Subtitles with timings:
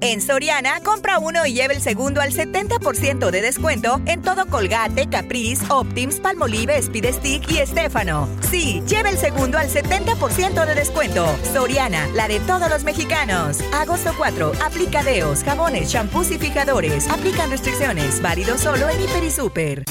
[0.00, 5.08] En Soriana, compra uno y lleve el segundo al 70% de descuento en todo Colgate,
[5.08, 8.28] Caprice, Optims, Palmolive, Speed Stick y Estefano.
[8.50, 11.26] Sí, lleve el segundo al 70% de descuento.
[11.52, 13.58] Soriana, la de todos los mexicanos.
[13.72, 17.08] Agosto 4, aplica deos, jabones, champús y fijadores.
[17.08, 18.20] Aplican restricciones.
[18.20, 19.84] Válido solo en Hiper y Super.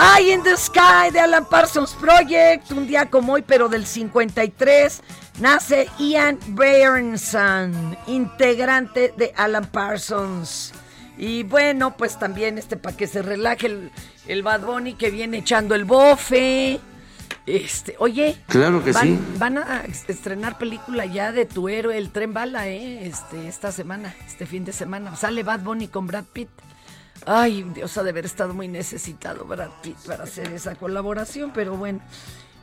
[0.00, 2.72] Eye in the Sky de Alan Parsons Project.
[2.72, 5.02] Un día como hoy, pero del 53,
[5.40, 10.72] nace Ian Bernson, integrante de Alan Parsons.
[11.18, 13.90] Y bueno, pues también este para que se relaje el,
[14.26, 16.80] el Bad Bunny que viene echando el bofe.
[17.44, 19.20] Este, oye, Claro que van, sí.
[19.36, 24.14] van a estrenar película ya de tu héroe, el tren bala, eh, este, esta semana,
[24.26, 25.14] este fin de semana.
[25.16, 26.48] Sale Bad Bunny con Brad Pitt.
[27.26, 29.70] Ay, Dios ha de haber estado muy necesitado para
[30.22, 32.00] hacer esa colaboración, pero bueno,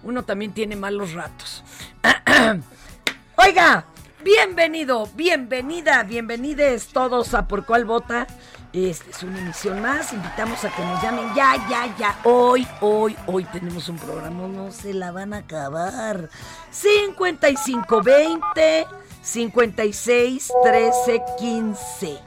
[0.03, 1.63] uno también tiene malos ratos.
[3.37, 3.85] Oiga,
[4.23, 8.27] bienvenido, bienvenida, bienvenides todos a Por Cuál Vota.
[8.73, 12.19] Esta es una emisión más, invitamos a que nos llamen ya, ya, ya.
[12.23, 16.29] Hoy, hoy, hoy tenemos un programa, no se la van a acabar.
[16.71, 18.85] 5520
[19.21, 22.26] 56 13 15.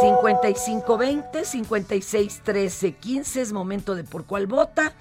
[0.00, 4.92] 5520 56 13 15 es momento de por cuál vota.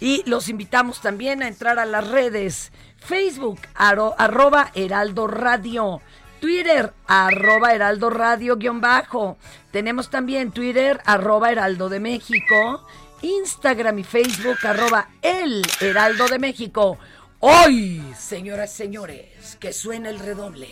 [0.00, 6.00] Y los invitamos también a entrar a las redes Facebook, arroba Heraldo Radio.
[6.40, 9.36] Twitter, arroba Heraldo Radio guion bajo.
[9.70, 12.84] Tenemos también Twitter, arroba Heraldo de México.
[13.22, 16.98] Instagram y Facebook, arroba El Heraldo de México.
[17.38, 20.68] Hoy, señoras señores, que suene el redoble.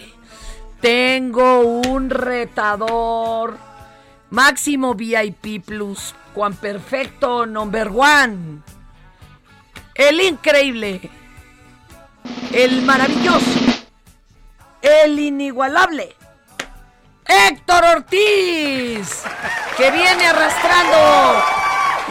[0.80, 3.58] Tengo un retador.
[4.30, 6.14] Máximo VIP Plus.
[6.34, 8.62] Juan Perfecto Number One.
[9.94, 11.10] el increíble,
[12.52, 13.60] el maravilloso,
[14.80, 16.14] el inigualable,
[17.26, 19.22] Héctor Ortiz,
[19.76, 21.42] que viene arrastrando.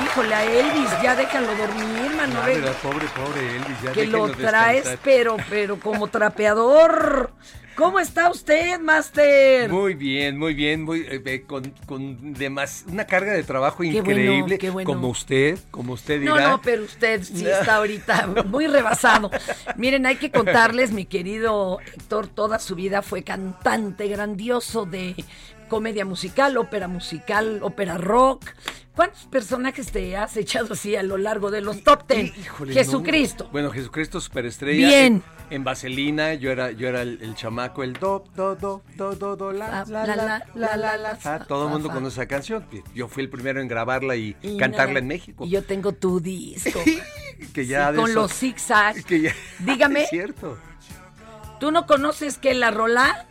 [0.05, 3.81] Híjole, a Elvis, ya déjalo dormir, la pobre, pobre Elvis.
[3.83, 4.99] ya que lo traes, descansar.
[5.03, 7.31] pero, pero como trapeador.
[7.75, 9.69] ¿Cómo está usted, Master?
[9.69, 14.21] Muy bien, muy bien, muy eh, con, con demas- una carga de trabajo Qué bueno,
[14.21, 14.85] increíble, qué bueno.
[14.89, 16.49] como usted, como usted No, dirá.
[16.49, 19.31] no, pero usted sí está ahorita muy rebasado.
[19.77, 25.15] Miren, hay que contarles, mi querido Héctor, toda su vida fue cantante grandioso de
[25.69, 28.43] comedia musical, ópera musical, ópera rock.
[28.99, 32.33] ¿Cuántos personajes te has echado así a lo largo de los top ten?
[32.37, 33.45] Híjole, Jesucristo.
[33.45, 33.51] no.
[33.51, 34.89] Bueno, Jesucristo superestrella.
[34.89, 35.23] Bien.
[35.49, 39.15] En, en Vaselina, yo era, yo era el, el chamaco, el do, do, do, do,
[39.15, 41.39] do, do, la, la, la, la, la, la, la, fa.
[41.45, 42.65] Todo el mundo conoce esa canción.
[42.93, 45.45] Yo fui el primero en grabarla y, Y cantarla en México.
[45.45, 46.81] Y yo tengo tu disco.
[47.53, 49.05] que ya Sí, con eso- los zigzags.
[49.05, 50.03] que ya- Dígame.
[50.03, 50.57] Es cierto.
[51.61, 53.27] ¿Tú no conoces que la rola?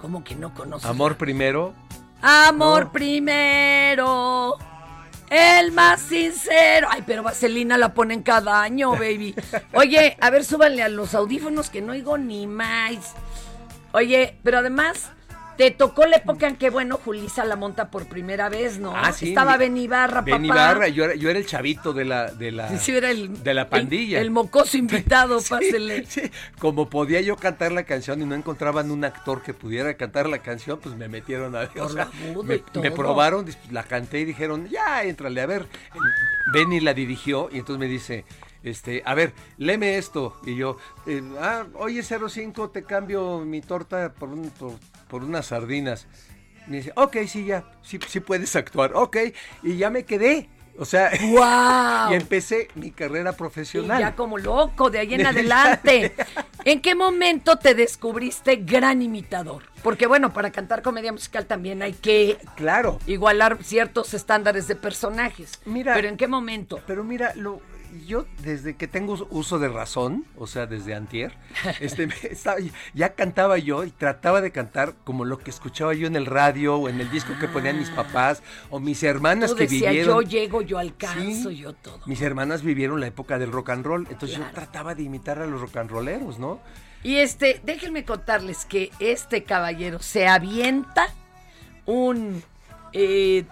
[0.00, 0.88] ¿Cómo que no conoces?
[0.88, 1.74] Amor primero.
[2.20, 4.56] Amor primero.
[5.30, 6.88] El más sincero.
[6.90, 9.34] Ay, pero Vaselina la ponen cada año, baby.
[9.72, 13.14] Oye, a ver, súbanle a los audífonos que no oigo ni más.
[13.92, 15.10] Oye, pero además,
[15.56, 18.92] te tocó la época en que, bueno, Julisa la monta por primera vez, ¿no?
[18.96, 20.32] Ah, sí, Estaba mi- Ben Ibarra, papá.
[20.32, 23.10] Ben Ibarra, yo era, yo era el chavito de la, de la, Sí, sí, era
[23.10, 24.18] el, de la pandilla.
[24.20, 26.04] El, el mocoso invitado, Sí, pásele.
[26.06, 26.22] sí.
[26.58, 30.38] Como podía yo cantar la canción y no encontraban un actor que pudiera cantar la
[30.38, 32.08] canción, pues me metieron a Por o sea,
[32.80, 35.66] me, probaron, la canté y dijeron, ya, éntrale, a ver.
[36.52, 38.24] Benny la dirigió y entonces me dice,
[38.62, 40.36] este, a ver, léeme esto.
[40.44, 44.72] Y yo, eh, ah, oye 05, te cambio mi torta por, un- por,
[45.14, 46.08] por unas sardinas.
[46.66, 49.16] Me dice, ok, sí, ya, sí, sí puedes actuar, ok.
[49.62, 50.48] Y ya me quedé.
[50.76, 52.10] O sea, ¡Guau!
[52.10, 54.00] y empecé mi carrera Y profesional.
[54.00, 56.16] ya como loco, de ahí en adelante.
[56.64, 59.62] ¿En qué momento te descubriste gran imitador?
[59.84, 62.98] Porque bueno, para cantar comedia musical también hay que Claro.
[63.06, 65.60] igualar ciertos estándares de personajes.
[65.64, 66.80] Mira, Pero ¿en qué momento?
[66.88, 67.60] Pero mira, lo,
[68.06, 71.34] yo desde que tengo uso de razón, o sea, desde antier,
[71.80, 72.58] este, estaba-
[72.94, 76.76] ya cantaba yo y trataba de cantar como lo que escuchaba yo en el radio
[76.76, 80.14] o en el disco que ponían mis papás o mis hermanas Tú que decías, vivieron.
[80.22, 81.56] yo llego, yo alcanzo, Sí.
[81.58, 82.00] yo todo.
[82.06, 84.50] Mis hermanas vivieron la época del rock and roll, entonces Claro.
[84.52, 86.60] yo trataba de imitar a los rock and rolleros, ¿no?
[87.02, 91.08] Y este, déjenme contarles que este caballero se avienta
[91.86, 92.42] un
[92.94, 93.44] eh,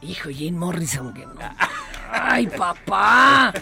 [0.00, 1.34] hijo, Jane Morrison, que no.
[2.10, 3.52] ¡Ay, papá!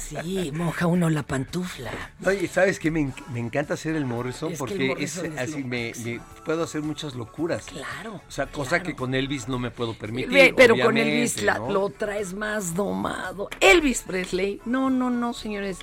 [0.00, 1.90] Sí, moja uno la pantufla.
[2.24, 2.90] Oye, ¿sabes qué?
[2.90, 5.64] Me, en- me encanta hacer el Morrison Es que el porque Morrison es, es así,
[5.64, 7.64] me, me- puedo hacer muchas locuras.
[7.66, 8.20] Claro.
[8.26, 8.84] O sea, cosa claro.
[8.84, 10.30] que con Elvis no me puedo permitir.
[10.32, 11.70] Ve, pero con Elvis la- ¿no?
[11.70, 13.48] lo traes más domado.
[13.60, 15.78] Elvis Presley, no, no, no, señores.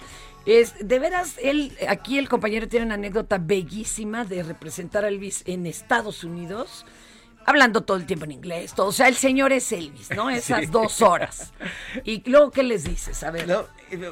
[0.46, 5.44] Es, de veras, él, aquí el compañero tiene una anécdota bellísima de representar a Elvis
[5.46, 6.86] en Estados Unidos,
[7.46, 8.88] hablando todo el tiempo en inglés, todo.
[8.88, 10.30] O sea, el señor es Elvis, ¿no?
[10.30, 10.66] Esas Sí.
[10.68, 11.54] dos horas.
[12.04, 13.24] Y luego, ¿qué les dices?
[13.24, 13.48] A ver.
[13.48, 13.66] No,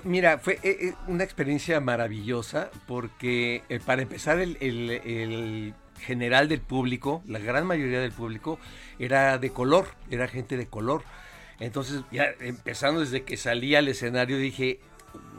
[0.03, 6.47] mira, fue eh, eh, una experiencia maravillosa porque eh, para empezar el, el- el general
[6.47, 8.59] del público, la gran mayoría del público
[9.00, 11.03] era de color, era gente de color.
[11.59, 14.79] Entonces, ya empezando desde que salí al escenario dije,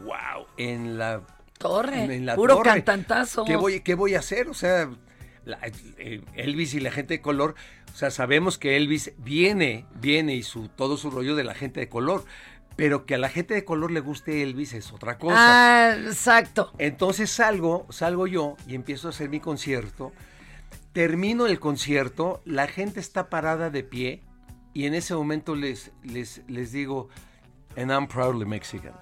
[0.05, 1.21] wow, en la
[1.59, 3.45] Torre, en la puro torre, cantantazo.
[3.45, 4.49] ¿Qué voy, qué voy a hacer?
[4.49, 4.89] O sea,
[5.49, 5.59] la-
[5.99, 7.55] eh, Elvis y la gente de color,
[7.93, 11.81] o sea, sabemos que Elvis viene, viene y su todo su rollo de la gente
[11.81, 12.25] de color,
[12.77, 15.35] pero que a la gente de color le guste Elvis es otra cosa.
[15.91, 16.73] Ah, exacto.
[16.79, 20.13] Entonces salgo, salgo yo y empiezo a hacer mi concierto.
[20.93, 24.23] Termino el concierto, la gente está parada de pie
[24.75, 27.09] y en ese momento les, les, les digo,
[27.77, 28.93] and I'm proudly Mexican.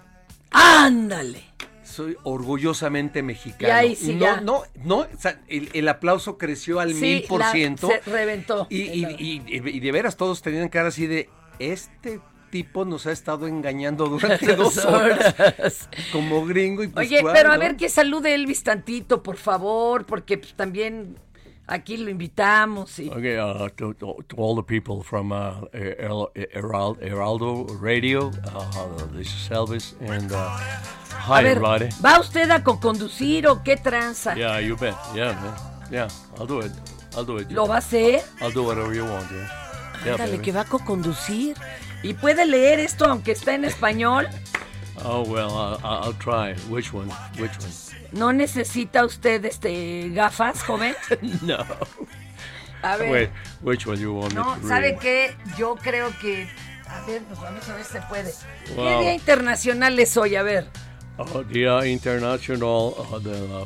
[0.50, 1.44] ¡Ándale!
[1.86, 3.68] Soy orgullosamente mexicano.
[3.68, 4.40] Y ahí sí no, ya.
[4.40, 7.88] no, no, o sea, el, el aplauso creció al mil por ciento.
[7.88, 8.66] se reventó.
[8.70, 13.06] Y, y- y- y- y de veras todos tenían cara así de, este tipo nos
[13.06, 17.88] ha estado engañando durante dos horas como gringo y pues Oye, pero a ver que
[17.88, 21.16] salude Elvis tantito, por favor, porque pues, también
[21.66, 22.98] aquí lo invitamos.
[22.98, 23.10] Y...
[23.10, 29.48] Okay, uh, to, to, to all the people from uh, Heraldo, Radio, uh, this is
[29.50, 30.48] Elvis, and uh,
[31.10, 31.88] hi ver, everybody.
[32.04, 34.34] ¿va usted a conducir o qué tranza?
[34.36, 34.94] Yeah, you bet.
[35.14, 35.54] Yeah, man.
[35.90, 36.08] Yeah,
[36.38, 36.72] I'll do it.
[37.16, 37.50] I'll do it.
[37.50, 38.22] ¿Lo va a hacer?
[38.40, 39.48] I'll do whatever you want, yeah.
[40.04, 40.44] Yeah, Ándale, baby.
[40.44, 41.56] que va a co-conducir.
[42.02, 44.28] ¿Y puede leer esto aunque está en español?
[45.04, 46.54] Oh, well, I'll, I'll try.
[46.68, 47.08] Which one?
[47.38, 47.72] Which one?
[48.12, 50.94] ¿No necesita usted este gafas, joven?
[51.42, 51.58] no.
[52.82, 53.10] A ver.
[53.10, 53.30] Wait,
[53.62, 54.98] which one you want me No, to ¿sabe read?
[55.00, 55.36] qué?
[55.58, 56.48] Yo creo que...
[56.88, 58.32] A ver, pues vamos a ver si se puede.
[58.64, 60.36] ¿Qué día internacional es hoy?
[60.36, 60.68] A ver.
[61.18, 63.64] Oh, Día Internacional uh, de la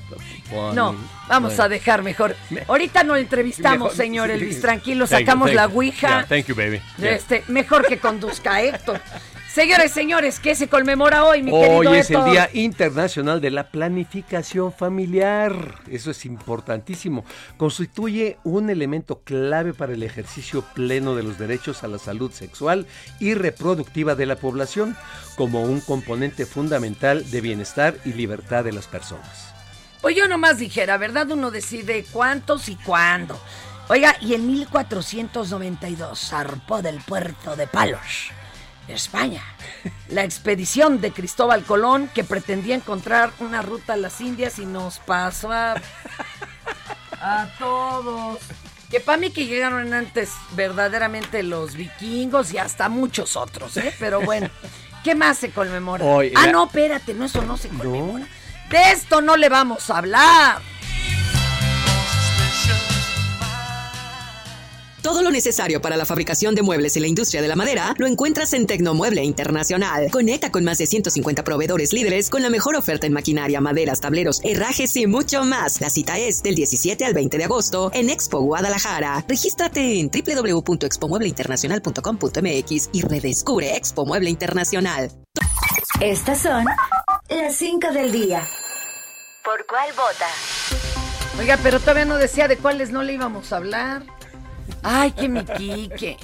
[0.49, 0.75] Planning.
[0.77, 0.95] No,
[1.29, 2.37] vamos a dejar mejor.
[2.69, 5.77] Ahorita no entrevistamos, Mejor- señor Elvis, tranquilo, Thank you, sacamos thank la you.
[5.79, 6.09] ouija.
[6.09, 6.81] Yeah, thank you, baby.
[6.97, 7.11] Yeah.
[7.11, 9.01] Este, mejor que conduzca Héctor.
[9.53, 12.25] Señores, señores, ¿qué se conmemora hoy, mi Hoy querido es el?
[12.25, 15.81] Día Internacional de la Planificación Familiar.
[15.91, 17.25] Eso es importantísimo.
[17.57, 22.87] Constituye un elemento clave para el ejercicio pleno de los derechos a la salud sexual
[23.19, 24.97] y reproductiva de la población,
[25.35, 29.53] como un componente fundamental de bienestar y libertad de las personas.
[30.01, 31.29] Pues yo nomás dijera, ¿verdad?
[31.29, 33.37] Uno decide cuántos y cuándo.
[33.89, 38.31] Oiga, y en 1492 zarpó del puerto de Palos,
[38.89, 39.43] España,
[40.09, 44.99] la expedición de Cristóbal Colón que pretendía encontrar una ruta a las Indias y nos
[44.99, 45.75] pasó a,
[47.21, 48.39] a todos.
[48.91, 53.95] Que para mí que llegaron antes verdaderamente los vikingos y hasta muchos otros, ¿eh?
[54.01, 54.51] Pero bueno,
[55.05, 56.05] ¿qué más se conmemora?
[56.05, 58.27] Hoy, ah, la- no, espérate, no, eso no se conmemora.
[58.69, 60.61] De esto no le vamos a hablar.
[65.03, 68.07] Todo lo necesario para la fabricación de muebles y la industria de la madera lo
[68.07, 70.11] encuentras en Tecnomueble Internacional.
[70.11, 74.43] Conecta con más de 150 proveedores líderes con la mejor oferta en maquinaria, maderas, tableros,
[74.45, 75.81] herrajes y mucho más.
[75.81, 79.25] La cita es del 17 al 20 de agosto en Expo Guadalajara.
[79.27, 85.11] Regístrate en www.expomuebleinternacional.com.mx y redescubre Expo Mueble Internacional.
[86.01, 86.67] Estas son
[87.31, 88.47] las 5 del día.
[89.43, 90.27] ¿Por cuál vota?
[91.39, 94.20] Oiga, pero todavía no decía de cuáles no le íbamos a hablar.
[94.83, 96.17] Ay, qué mi Quique.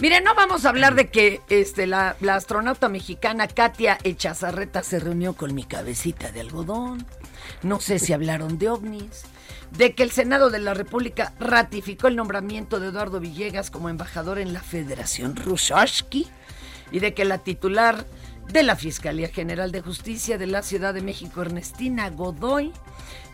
[0.00, 5.00] Mire, no vamos a hablar de que este, la, la astronauta mexicana Katia Echazarreta se
[5.00, 7.04] reunió con mi cabecita de algodón.
[7.64, 9.24] No sé si hablaron de ovnis.
[9.72, 14.38] De que el Senado de la República ratificó el nombramiento de Eduardo Villegas como embajador
[14.38, 16.28] en la Federación Rusoshki.
[16.92, 18.06] Y de que la titular
[18.52, 22.72] de la Fiscalía General de Justicia de la Ciudad de México, Ernestina Godoy,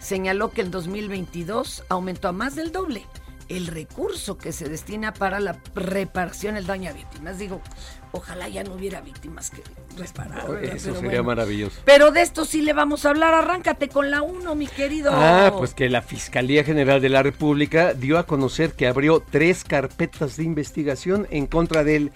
[0.01, 3.07] señaló que en 2022 aumentó a más del doble
[3.57, 7.39] el recurso que se destina para la reparación del daño a víctimas.
[7.39, 7.61] Digo,
[8.13, 9.63] ojalá ya no hubiera víctimas que
[9.97, 10.41] reparar.
[10.41, 11.25] Eso Pero sería bueno.
[11.25, 11.81] maravilloso.
[11.85, 13.35] Pero de esto sí le vamos a hablar.
[13.35, 15.11] Arráncate con la 1, mi querido.
[15.13, 19.65] Ah, pues que la Fiscalía General de la República dio a conocer que abrió tres
[19.65, 22.13] carpetas de investigación en contra del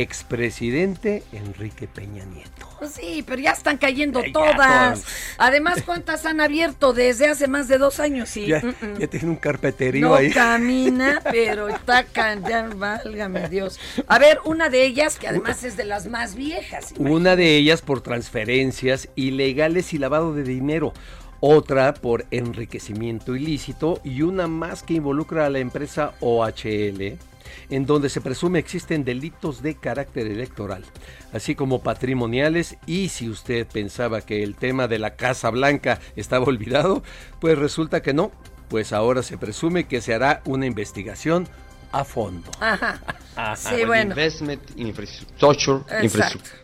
[0.00, 2.66] expresidente Enrique Peña Nieto.
[2.78, 5.04] Pues sí, pero ya están cayendo Ya, todas.
[5.38, 8.36] Además, ¿cuántas han abierto desde hace más de dos años?
[8.36, 8.98] Y, Ya, mm, mm.
[8.98, 10.30] ya tiene un carpeterío No ahí.
[10.30, 12.42] camina, pero está can-
[12.78, 13.78] válgame Dios.
[14.08, 16.92] A ver, una de ellas, que además es de las más viejas.
[16.98, 20.92] Una de ellas por transferencias ilegales y lavado de dinero.
[21.40, 27.18] Otra por enriquecimiento ilícito y una más que involucra a la empresa OHL,
[27.70, 30.84] en donde se presume existen delitos de carácter electoral,
[31.32, 32.76] así como patrimoniales.
[32.86, 37.02] Y si usted pensaba que el tema de la Casa Blanca estaba olvidado,
[37.40, 38.32] pues resulta que no,
[38.68, 41.48] pues ahora se presume que se hará una investigación
[41.92, 42.50] a fondo.
[42.60, 43.00] Ajá.
[43.36, 43.56] Ajá.
[43.56, 44.10] Sí, bueno.
[44.10, 45.80] Investment in infrastructure.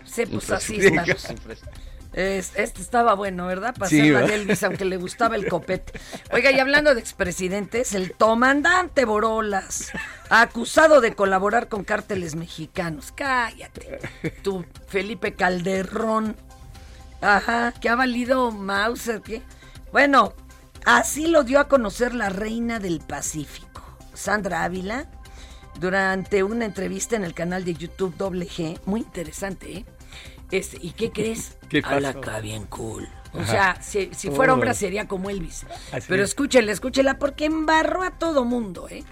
[0.05, 1.29] Sí, pues así estamos.
[2.21, 3.75] Es- este estaba bueno, ¿verdad?
[3.75, 5.93] Para Sí, Elvis, aunque le gustaba el copete.
[6.33, 9.91] Oiga, y hablando de expresidentes, el comandante Borolas,
[10.29, 13.13] acusado de colaborar con cárteles mexicanos.
[13.13, 13.99] Cállate.
[14.43, 16.37] Tu Felipe Calderón.
[17.21, 19.43] Ajá, que ha valido Mauser, ¿qué?
[19.93, 20.33] Bueno,
[20.87, 23.83] así lo dio a conocer la reina del Pacífico,
[24.15, 25.07] Sandra Ávila,
[25.79, 28.79] durante una entrevista en el canal de YouTube Doble G.
[28.87, 29.85] Muy interesante, ¿eh?
[30.51, 31.57] Este, ¿Y qué crees?
[31.69, 33.09] ¿Qué Habla acá bien cool.
[33.33, 33.51] O Ajá.
[33.51, 35.65] sea, si, si fuera hombre sería como Elvis.
[35.93, 36.31] Así Pero es.
[36.31, 39.05] escúchela, escúchela, porque embarró a todo mundo, ¿eh?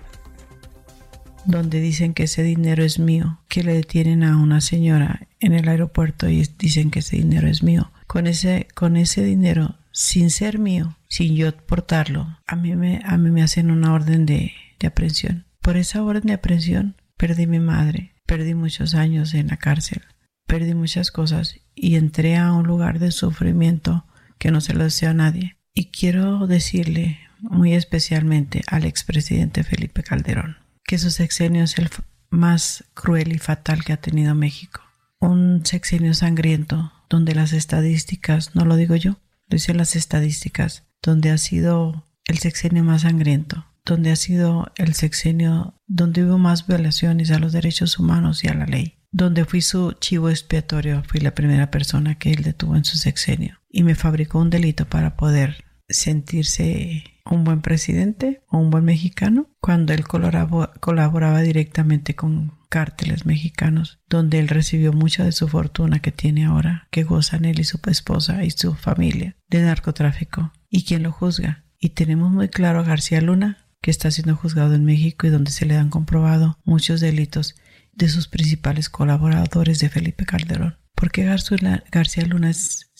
[1.44, 5.66] donde dicen que ese dinero es mío, que le detienen a una señora en el
[5.68, 7.90] aeropuerto y dicen que ese dinero es mío.
[8.06, 13.16] Con ese, con ese dinero, sin ser mío, sin yo portarlo, a mí me, a
[13.16, 15.46] mí me hacen una orden de, de aprehensión.
[15.62, 20.02] Por esa orden de aprehensión perdí mi madre, perdí muchos años en la cárcel,
[20.48, 24.04] perdí muchas cosas y entré a un lugar de sufrimiento
[24.38, 25.56] que no se lo deseo a nadie.
[25.74, 31.90] Y quiero decirle muy especialmente al expresidente Felipe Calderón que su sexenio es el
[32.30, 34.80] más cruel y fatal que ha tenido México.
[35.20, 39.12] Un sexenio sangriento donde las estadísticas, no lo digo yo,
[39.48, 44.94] lo dicen las estadísticas, donde ha sido el sexenio más sangriento, donde ha sido el
[44.94, 49.62] sexenio donde hubo más violaciones a los derechos humanos y a la ley, donde fui
[49.62, 53.94] su chivo expiatorio, fui la primera persona que él detuvo en su sexenio y me
[53.94, 60.04] fabricó un delito para poder sentirse un buen presidente o un buen mexicano cuando él
[60.06, 66.86] colaboraba, directamente con, cárteles mexicanos, donde él recibió mucha de su fortuna que tiene ahora,
[66.90, 70.52] que gozan él y su esposa y su familia de narcotráfico.
[70.68, 71.64] ¿Y quién lo juzga?
[71.78, 75.50] Y tenemos muy claro a García Luna, que está siendo juzgado en México y donde
[75.50, 77.54] se le han comprobado muchos delitos
[77.98, 80.78] de sus principales colaboradores de Felipe Calderón.
[80.94, 82.90] ¿Por qué García Luna es,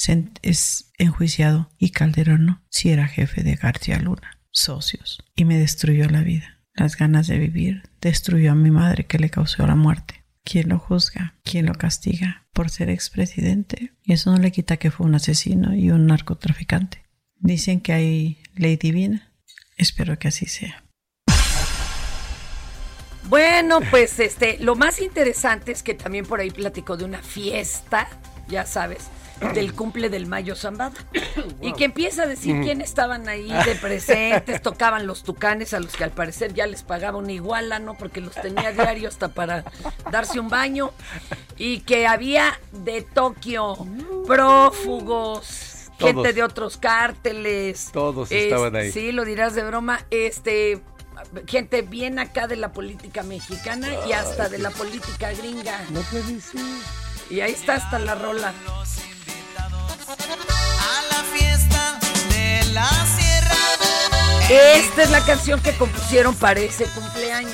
[0.42, 2.62] es enjuiciado y Calderón no?
[2.68, 7.38] Si era jefe de García Luna, socios, y me destruyó la vida, las ganas de
[7.38, 10.24] vivir, destruyó a mi madre que le causó la muerte.
[10.44, 11.34] ¿Quién lo juzga?
[11.44, 12.46] ¿Quién lo castiga?
[12.52, 13.92] Por ser expresidente.
[14.02, 17.04] Y eso no le quita que fue un asesino y un narcotraficante.
[17.36, 19.32] Dicen que hay ley divina.
[19.76, 20.84] Espero que así sea.
[23.28, 28.08] Bueno, pues este, lo más interesante es que también por ahí platicó de una fiesta,
[28.48, 29.04] ya sabes,
[29.54, 30.92] del cumple del Mayo Zambada.
[31.60, 32.62] Y que empieza a decir Mm.
[32.62, 36.82] quién estaban ahí de presentes, tocaban los tucanes a los que al parecer ya les
[36.82, 37.96] pagaba una iguala, ¿no?
[37.98, 39.64] Porque los tenía diario hasta para
[40.10, 40.92] darse un baño.
[41.56, 43.76] Y que había de Tokio
[44.26, 47.90] prófugos, gente de otros cárteles.
[47.92, 48.92] Todos Es- estaban ahí.
[48.92, 50.04] Sí, lo dirás de broma.
[50.10, 50.80] Este,
[51.46, 55.80] gente bien acá de la política mexicana y hasta de la política gringa.
[55.90, 56.60] No puede ser.
[57.30, 58.52] Y ahí está hasta la rola.
[60.08, 61.98] A la fiesta
[62.30, 63.54] de la sierra.
[64.50, 67.52] Esta es la canción que compusieron para ese cumpleaños.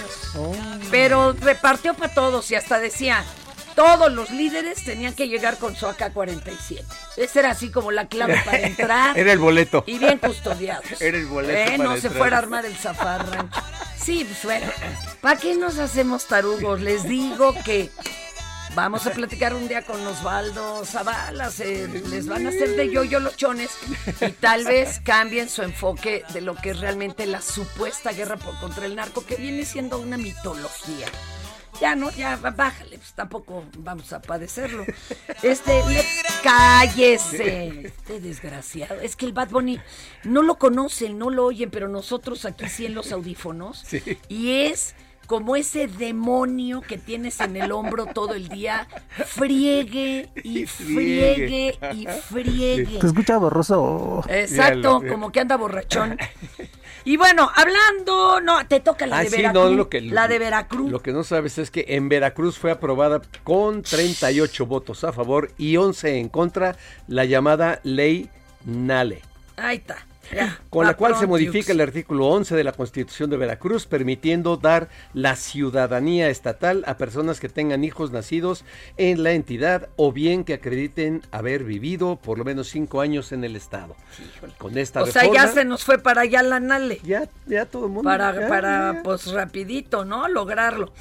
[0.90, 3.24] Pero repartió para todos y hasta decía,
[3.74, 6.82] todos los líderes tenían que llegar con su AK-47.
[7.16, 9.18] Esa era así como la clave para entrar.
[9.18, 9.84] Era el boleto.
[9.86, 10.84] Y bien custodiados.
[11.00, 13.60] Era el boleto Eh, para no se fuera a armar el zafarrancho.
[13.96, 14.66] Sí, pues bueno.
[15.20, 16.80] ¿Para qué nos hacemos tarugos?
[16.80, 17.90] Les digo que
[18.74, 21.50] vamos a platicar un día con Osvaldo Zavala.
[21.50, 23.70] se- les van a hacer de yo-yo los chones
[24.20, 28.58] y tal vez cambien su enfoque de lo que es realmente la supuesta guerra por-
[28.60, 31.06] contra el narco, que viene siendo una mitología.
[31.80, 34.84] Ya no, ya bá- bájale, pues tampoco vamos a padecerlo.
[35.42, 36.04] Este, le-
[36.42, 39.00] cállese, este desgraciado.
[39.00, 39.80] Es que el Bad Bunny
[40.24, 43.84] no lo conocen, no lo oyen, pero nosotros aquí sí en los audífonos.
[44.28, 44.94] Y es
[45.26, 48.86] como ese demonio que tienes en el hombro todo el día,
[49.26, 52.98] friegue y friegue y friegue.
[53.00, 54.22] Te escucha borroso.
[54.28, 56.18] Exacto, como que anda borrachón.
[57.04, 59.62] Y bueno, hablando, no, te toca la Ah, de sí, Veracruz.
[59.70, 60.90] no, lo que, la de Veracruz.
[60.90, 65.50] Lo que no sabes es que en Veracruz fue aprobada con 38 votos a favor
[65.58, 68.30] y 11 en contra la llamada ley
[68.64, 69.20] Nale.
[69.56, 70.06] Ahí está.
[70.70, 74.88] Con la cual se modifica el artículo 11 de la Constitución de Veracruz, permitiendo dar
[75.12, 78.64] la ciudadanía estatal a personas que tengan hijos nacidos
[78.96, 83.44] en la entidad o bien que acrediten haber vivido por lo menos cinco años en
[83.44, 83.96] el Estado.
[84.58, 87.00] Con esta O sea, ya se nos fue para allá la Nale.
[87.04, 88.08] Ya, ya todo el mundo.
[88.08, 89.02] Para, ya, para ya.
[89.02, 90.28] pues rapidito, ¿no?
[90.28, 90.92] Lograrlo.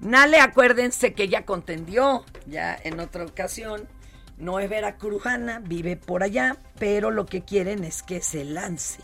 [0.00, 3.88] Nale, acuérdense que ya contendió, ya en otra ocasión.
[4.38, 9.00] No es veracrujana, vive por allá, pero lo que quieren es que se lance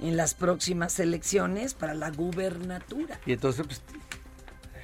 [0.00, 3.20] en las próximas elecciones para la gubernatura.
[3.24, 3.82] Y entonces, pues,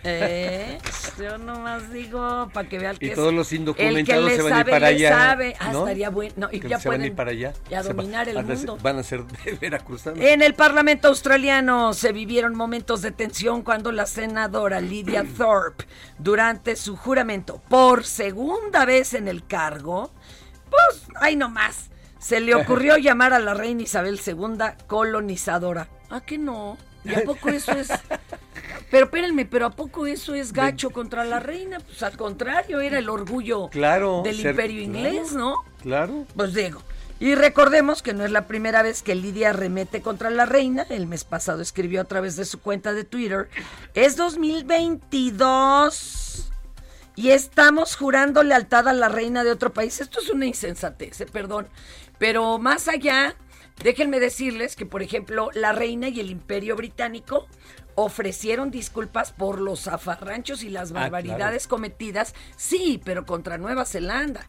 [0.02, 0.78] Eh,
[1.18, 4.36] yo nomás digo para que vean que Y es- todos los el indocumentados que le
[4.36, 5.08] se van a ir para allá.
[5.10, 5.56] sabe.
[5.60, 5.80] Ah, ¿no?
[5.80, 6.34] estaría bueno.
[6.36, 7.52] No, y Que ya se van a ir para allá.
[7.70, 8.78] y a Se va- dominar el van a ser- mundo.
[8.82, 10.18] van a ser de veracruzanos.
[10.24, 15.84] En el Parlamento australiano se vivieron momentos de tensión cuando la senadora Lydia Thorpe,
[16.18, 20.10] durante su juramento por segunda vez en el cargo,
[20.70, 25.88] pues, ahí nomás, se le ocurrió llamar a la reina Isabel II colonizadora.
[26.08, 26.78] ¿A qué no?
[27.04, 27.88] ¿Y a poco eso es...?
[28.90, 31.78] Pero espérenme, ¿pero a poco eso es gacho contra la reina?
[31.80, 35.38] Pues al contrario, era el orgullo Claro, del ser- imperio inglés, claro.
[35.38, 35.54] ¿no?
[35.82, 36.26] Claro.
[36.36, 36.82] Pues digo.
[37.20, 40.86] Y recordemos que no es la primera vez que Lidia remete contra la reina.
[40.88, 43.48] El mes pasado escribió a través de su cuenta de Twitter.
[43.94, 46.50] Es 2022
[47.16, 50.00] y estamos jurando lealtad a la reina de otro país.
[50.00, 51.68] Esto es una insensatez, eh, perdón.
[52.18, 53.34] Pero más allá,
[53.82, 57.46] déjenme decirles que, por ejemplo, la reina y el imperio británico
[57.94, 64.46] ofrecieron disculpas por los zafarranchos y las Ah, barbaridades cometidas, sí, pero contra Nueva Zelanda,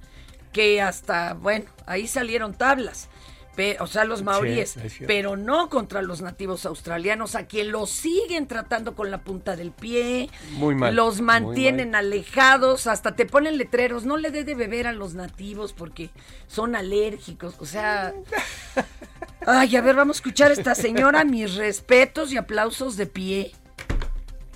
[0.54, 3.08] que hasta, bueno, ahí salieron tablas.
[3.56, 4.78] Pe- o sea, los maoríes,
[5.08, 9.72] pero no contra los nativos australianos, a quien los siguen tratando con la punta del
[9.72, 14.56] pie, Muy mal, los muy mantienen alejados, hasta te ponen letreros, no le dé de
[14.56, 16.12] beber a los nativos porque
[16.48, 18.14] son alérgicos, o sea...
[19.46, 23.52] Ay, a ver, vamos a escuchar a esta señora, mis respetos y aplausos de pie.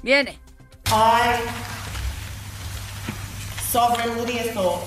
[0.03, 0.39] Viene.
[0.87, 1.39] I,
[3.71, 4.85] Sovereign Lydia Thorpe,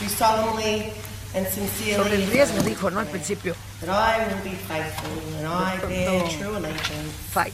[0.00, 0.92] do solemnly
[1.34, 3.00] and sincerely Sobre el riesgo, dijo, ¿no?
[3.00, 3.54] Al principio.
[3.80, 7.52] that I will be faithful and I bear true allegiance Fight.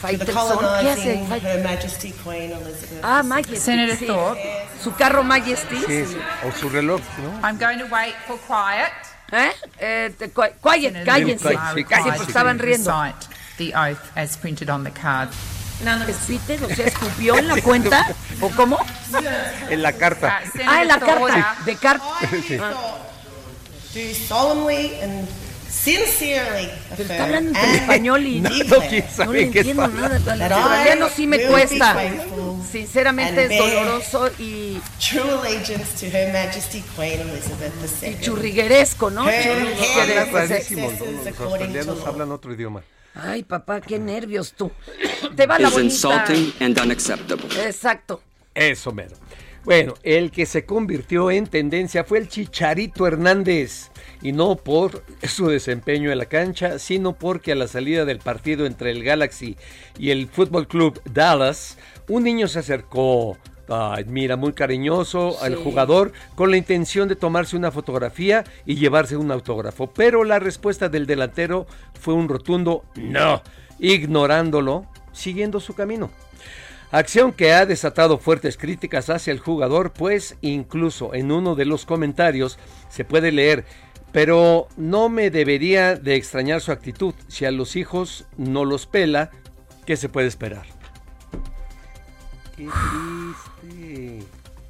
[0.00, 1.14] Faitelson, ¿qué hace?
[1.14, 3.00] colonizing Her Majesty Queen Elizabeth.
[3.04, 3.56] Ah, Majesty.
[3.56, 4.06] Senator sí.
[4.06, 4.68] Thorpe.
[4.82, 5.76] Su carro Majesty.
[5.76, 6.16] Sí, sí.
[6.44, 7.48] O su reloj, ¿no?
[7.48, 8.92] I'm going to wait for quiet.
[9.32, 9.50] ¿Eh?
[9.78, 11.54] Eh, quiet, cállense.
[11.88, 12.92] Casi pues estaban riendo.
[12.92, 15.28] recite the oath as printed on the card.
[16.26, 18.06] Peter, o sea, escupió en la cuenta.
[18.40, 18.78] ¿O cómo?
[19.68, 20.40] En la carta.
[20.66, 21.56] Ah, en la carta.
[21.64, 22.04] De carta.
[22.46, 22.56] Sí.
[23.94, 25.28] Do solemnly and
[25.72, 28.50] sincerely Pero está hablando en and español y No,
[29.24, 30.16] no le entiendo nada.
[30.16, 31.96] El australiano sí me cuesta.
[32.70, 39.24] Sinceramente es doloroso y, True allegiance to Her Majesty Queen Elizabeth y churrigueresco, ¿no?
[39.24, 42.06] Churrigueresco.
[42.06, 42.82] hablan otro idioma.
[43.14, 44.70] Ay, papá, qué nervios tú.
[45.36, 45.84] Te va la bonita.
[45.84, 47.46] insulting and unacceptable.
[47.66, 48.22] Exacto.
[48.54, 49.16] Eso, mero.
[49.64, 53.90] Bueno, el que se convirtió en tendencia fue el Chicharito Hernández.
[54.22, 58.66] Y no por su desempeño en la cancha, sino porque a la salida del partido
[58.66, 59.56] entre el Galaxy
[59.98, 61.76] y el Fútbol Club Dallas,
[62.08, 63.36] un niño se acercó,
[63.68, 65.62] ay, mira, muy cariñoso al Sí.
[65.64, 69.88] jugador con la intención de tomarse una fotografía y llevarse un autógrafo.
[69.92, 71.66] Pero la respuesta del delantero
[72.00, 73.42] fue un rotundo no,
[73.80, 76.10] ignorándolo, siguiendo su camino.
[76.90, 81.86] Acción que ha desatado fuertes críticas hacia el jugador, pues incluso en uno de los
[81.86, 82.58] comentarios
[82.90, 83.64] se puede leer,
[84.12, 87.14] pero no me debería de extrañar su actitud.
[87.28, 89.30] Si a los hijos no los pela,
[89.86, 90.66] ¿qué se puede esperar?
[92.56, 92.68] Qué
[93.62, 94.26] triste.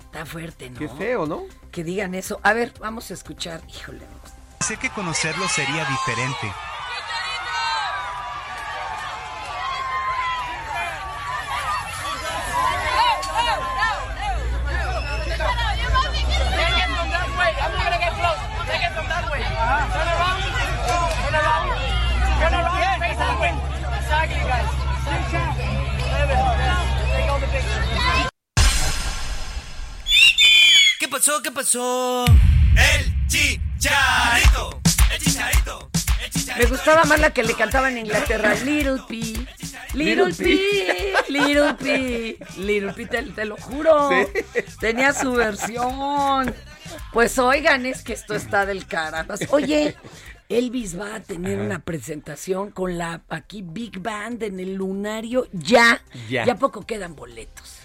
[0.06, 0.78] Está fuerte, ¿no?
[0.78, 1.42] Qué feo, ¿no?
[1.70, 2.38] Que digan eso.
[2.42, 3.62] A ver, vamos a escuchar.
[3.68, 4.00] Híjole.
[4.60, 6.52] Sé que conocerlo sería diferente.
[31.12, 31.42] Pasó?
[31.42, 32.24] ¿Qué pasó?
[32.74, 34.80] El chicharito.
[35.12, 35.90] El chicharito.
[36.24, 36.64] El chicharito.
[36.64, 38.54] Me gustaba más la que le cantaba en Inglaterra.
[38.54, 39.46] Little P.
[39.92, 41.14] Little P.
[41.28, 42.38] Little P.
[42.56, 44.08] Little P, te, te lo juro.
[44.08, 44.62] Sí.
[44.80, 46.54] Tenía su versión.
[47.12, 49.34] Pues oigan, es que esto está del caramba.
[49.50, 49.94] Oye,
[50.48, 55.46] Elvis va a tener una presentación con la aquí Big Band en el Lunario.
[55.52, 56.02] Ya.
[56.30, 56.46] Ya.
[56.46, 57.81] Ya poco quedan boletos.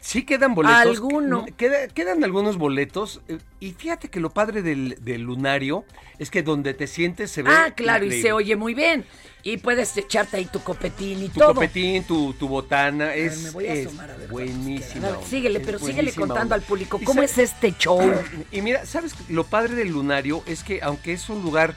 [0.00, 0.76] Sí quedan boletos.
[0.78, 1.44] Alguno.
[1.56, 3.20] Queda- quedan algunos boletos.
[3.60, 5.84] Y fíjate que lo padre del, del lunario
[6.18, 7.50] es que donde te sientes se ve.
[7.52, 9.04] Ah, claro, y se oye muy bien.
[9.42, 11.54] Y puedes echarte ahí tu copetín y Tu todo.
[11.54, 15.06] copetín, tu, tu botana, es, me voy a es asomar a ver buenísima.
[15.06, 16.56] A ver, onda, síguele, pero síguele contando onda.
[16.56, 18.00] al público cómo es este show.
[18.52, 19.14] Y mira, ¿sabes?
[19.30, 21.74] Lo padre del lunario es que aunque es un lugar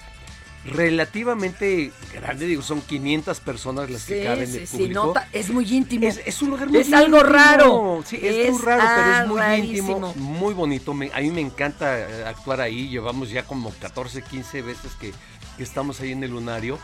[0.65, 5.05] relativamente grande, digo, son 500 personas las que Sí, caben sí, sí, público.
[5.07, 6.07] nota, es muy íntimo.
[6.07, 7.33] Es, es un lugar muy Es algo íntimo.
[7.33, 8.03] raro.
[8.05, 10.07] Sí, es, muy raro, pero es muy rarísimo.
[10.07, 10.93] íntimo, muy bonito.
[10.93, 12.89] Me- a mí me encanta eh, actuar ahí.
[12.89, 15.11] Llevamos ya como 14, 15 veces que,
[15.57, 16.79] que estamos ahí en el lunario.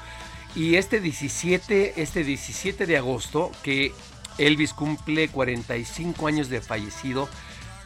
[0.55, 3.93] Y este 17, este 17 de agosto, que
[4.37, 7.29] Elvis cumple 45 años de fallecido,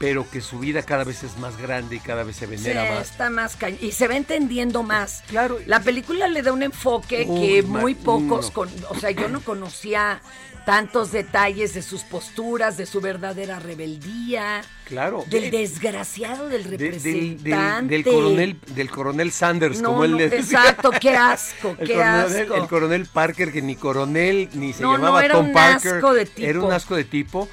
[0.04, 2.94] pero que su vida cada vez es más grande y cada vez se venera Sí,
[2.94, 3.10] más.
[3.12, 5.24] está más y se va entendiendo más.
[5.28, 5.60] Claro.
[5.66, 8.54] La película le da un enfoque Uy, que muy pocos, no.
[8.54, 10.20] con, o sea, yo no conocía
[10.66, 15.24] tantos detalles de sus posturas, de su verdadera rebeldía, Claro.
[15.30, 17.94] del De- desgraciado del de- del- representante.
[17.96, 20.60] del, del coronel del coronel Sanders No, como él no, le decía.
[20.60, 22.56] exacto, qué asco, el qué coronel, asco.
[22.56, 25.96] el coronel Parker que ni coronel ni se No, no, llamaba era Tom un Parker
[25.96, 26.48] asco de tipo.
[26.50, 27.48] era un asco de tipo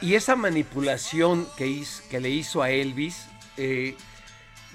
[0.00, 3.26] y esa manipulación que, hiz- que le hizo a Elvis
[3.56, 3.96] eh,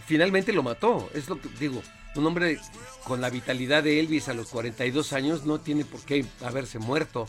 [0.06, 1.82] finalmente lo mató es lo que digo
[2.16, 2.60] un hombre
[3.04, 7.28] con la vitalidad de Elvis a los 42 años no tiene por qué haberse muerto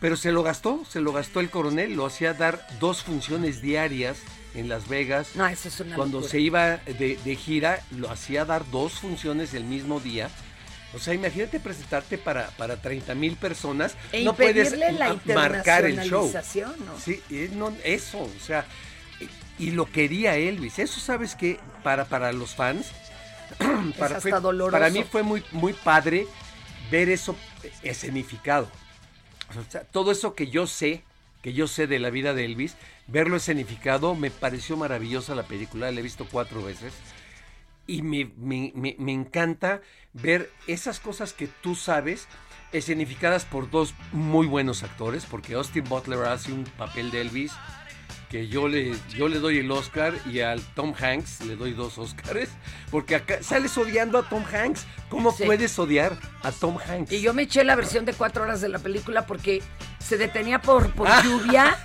[0.00, 4.16] pero se lo gastó, se lo gastó el coronel, lo hacía dar dos funciones diarias
[4.54, 5.32] en Las Vegas.
[5.36, 6.30] No, eso es una Cuando locura.
[6.30, 10.30] se iba de, de gira, lo hacía dar dos funciones el mismo día.
[10.94, 13.94] O sea, imagínate presentarte para, para 30 mil personas.
[14.12, 16.26] E no puedes la ma- marcar el show.
[16.98, 17.22] Sí,
[17.54, 18.64] no, eso, o sea,
[19.58, 20.78] y lo quería Elvis.
[20.78, 22.88] Eso sabes que para, para los fans,
[23.98, 24.30] para, hasta fue-
[24.72, 26.26] para mí fue muy, muy padre
[26.90, 27.36] ver eso
[27.82, 28.68] escenificado.
[29.50, 31.02] O sea, todo eso que yo sé,
[31.42, 32.74] que yo sé de la vida de Elvis,
[33.06, 36.92] verlo escenificado, me pareció maravillosa la película, la he visto cuatro veces.
[37.86, 39.80] Y me, me- me- me encanta
[40.12, 42.28] ver esas cosas que tú sabes
[42.72, 47.52] escenificadas por dos muy buenos actores, porque Austin Butler hace un papel de Elvis
[48.28, 51.98] que yo le, yo le doy el Oscar y al Tom Hanks le doy dos
[51.98, 52.48] Oscars,
[52.92, 54.86] porque acá sales odiando a Tom Hanks.
[55.08, 55.42] ¿Cómo Sí.
[55.46, 57.10] puedes odiar a Tom Hanks?
[57.10, 59.60] Y yo me eché la versión de cuatro horas de la película porque
[60.00, 61.22] se detenía por, por Ah.
[61.22, 61.76] lluvia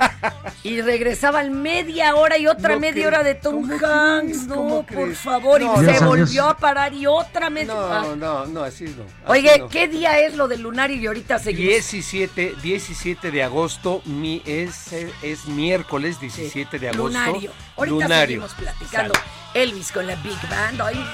[0.64, 4.48] y regresaba en media hora y otra No media hora de Tom ¿cómo Hanks.
[4.48, 5.18] No, ¿Cómo por crees?
[5.20, 5.62] favor.
[5.62, 7.74] No, y se volvió a parar y otra media.
[7.74, 9.04] No, no, no, así no.
[9.04, 9.68] así Oye, no.
[9.70, 10.96] ¿qué día es lo del lunario?
[10.98, 11.70] Y ahorita seguimos.
[11.74, 17.08] 17, 17 de agosto, mi, es, es miércoles 17 de agosto.
[17.10, 17.52] Lunario.
[17.78, 18.26] Ahorita Lunario.
[18.48, 19.14] seguimos platicando.
[19.54, 20.82] Elvis con la Big Band.
[20.82, 21.06] Ay,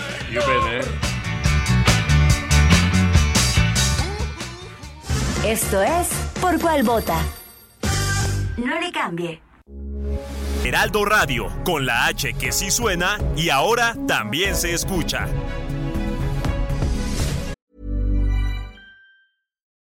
[5.46, 6.08] Esto es
[6.40, 7.18] Por Cuál Vota.
[8.58, 9.42] No le cambie.
[10.64, 15.28] Heraldo Radio, con la H que sí suena y ahora también se escucha.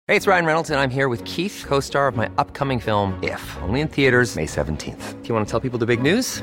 [0.06, 3.18] Hey, it's Ryan Reynolds, and I'm here with Keith, co star of my upcoming film,
[3.22, 5.22] If, only in theaters, May 17th.
[5.22, 6.42] Do you want to tell people the big news?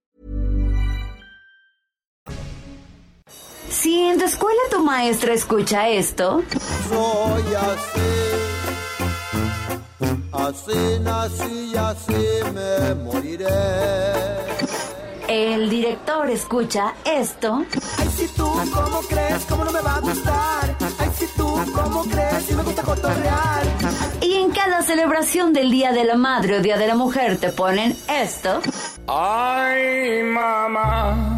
[3.71, 6.43] Si en tu escuela tu maestra escucha esto,
[6.89, 8.11] Soy así,
[10.33, 13.47] así nací y así me moriré.
[15.27, 17.63] el director escucha esto,
[17.97, 19.45] Ay, si tú, ¿cómo crees?
[19.47, 20.75] ¿Cómo no me va a gustar?
[20.99, 22.43] Ay, si tú, ¿cómo crees?
[22.47, 23.63] Si me gusta cotorrear.
[24.21, 27.49] y en cada celebración del Día de la Madre o Día de la Mujer te
[27.49, 28.59] ponen esto,
[29.07, 31.37] Ay, mamá.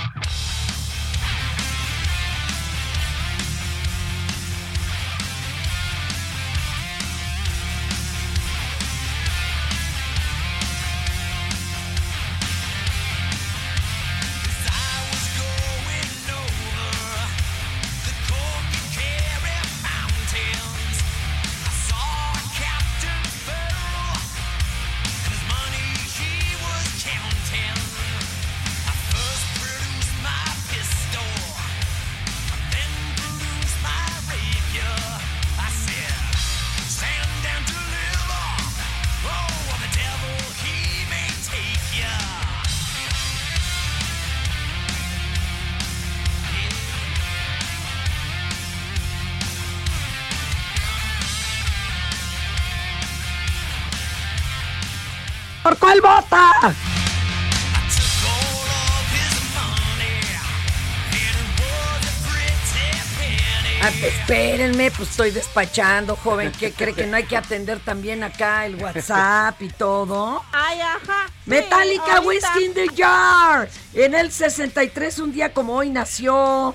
[64.31, 66.53] Espérenme, pues estoy despachando, joven.
[66.57, 70.41] ¿Qué cree que no hay que atender también acá el WhatsApp y todo?
[70.53, 71.27] Ay, ajá.
[71.27, 72.21] sí, Metallica.
[72.21, 73.69] Whiskey in the Jar.
[73.93, 76.73] En el 63, un día como hoy, nació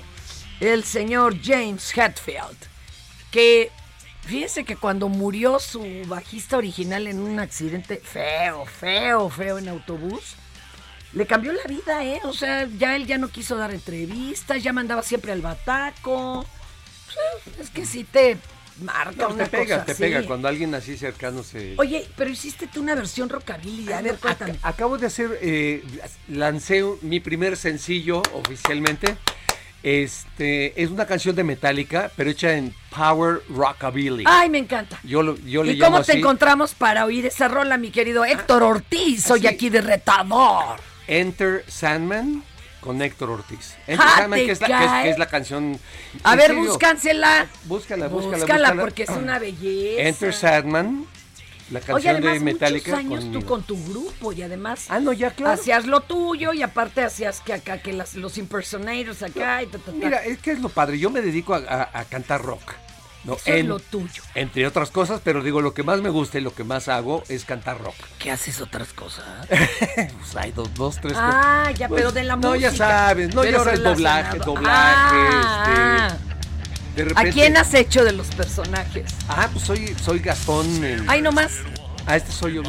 [0.59, 2.57] el señor James Hetfield.
[3.31, 3.71] Que
[4.21, 10.35] fíjense que cuando murió su bajista original en un accidente feo, feo, feo en autobús,
[11.13, 12.19] le cambió la vida, ¿eh?
[12.23, 16.45] O sea, ya él ya no quiso dar entrevistas, ya mandaba siempre al bataco.
[17.59, 18.37] Es que sí te
[18.81, 20.01] marca No, una te pega, cosa te así.
[20.01, 21.73] pega cuando alguien así cercano se...
[21.77, 23.91] Oye, pero hiciste tú una versión rockabilly.
[23.91, 24.55] A ver, Ac- cuéntame.
[24.61, 25.83] Acabo de hacer, eh,
[26.27, 29.17] lancé mi primer sencillo oficialmente.
[29.83, 34.23] Este es una canción de Metallica, pero hecha en Power Rockabilly.
[34.27, 34.99] Ay, me encanta.
[35.03, 36.19] Yo, lo- yo le ¿Y llamo cómo te así.
[36.19, 39.23] encontramos para oír esa rola, mi querido Héctor Ortiz?
[39.23, 40.79] Soy aquí de retador.
[41.07, 42.43] Enter Sandman
[42.81, 43.75] con Héctor Ortiz.
[43.87, 45.79] Enter Ah, te que es, la, que, es, que es la canción.
[46.23, 47.47] A ver, serio, búscansela.
[47.65, 50.01] Búscala, búscala, Búscala, porque es una belleza.
[50.03, 51.05] Enter Sandman.
[51.69, 52.91] La canción Oye, además, de Metallica.
[52.91, 55.51] muchos años con- tú con tu grupo y además Ah, no, ya, claro.
[55.53, 59.77] hacías lo tuyo y aparte hacías que acá que las- los impersonators acá y ta,
[59.77, 59.91] ta, ta.
[59.91, 60.97] Mira, es que es lo padre.
[60.97, 62.73] Yo me dedico a, a- a cantar rock.
[63.27, 63.33] ¿No?
[63.33, 64.23] Eso es lo tuyo.
[64.33, 67.23] Entre otras cosas, pero digo, lo que más me gusta y lo que más hago
[67.29, 67.93] es cantar rock.
[68.17, 69.25] ¿Qué haces otras cosas?
[69.49, 71.79] pues hay dos, dos tres Ah, cosas.
[71.79, 72.71] ya, Pues, pero de la no, música.
[72.71, 76.23] ya sabes, no, Pero ya sabes, doblaje, doblaje, Ah, este,
[76.95, 79.11] de ¿A repente- quién has hecho de los personajes?
[79.29, 80.83] Ah, pues soy, soy Gastón.
[80.83, 81.51] en- Ay, nomás.
[82.07, 82.63] Ah, este soy yo.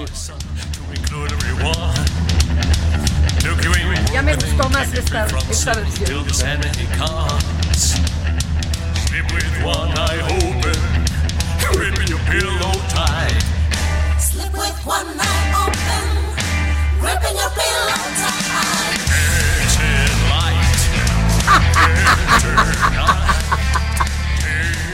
[4.12, 6.26] Ya me gustó más esta, esta versión.
[9.18, 10.78] Sleep with one eye open,
[11.74, 13.42] gripping your pillow tight.
[14.20, 16.04] Sleep with one eye open,
[17.00, 18.98] gripping your pillow tight.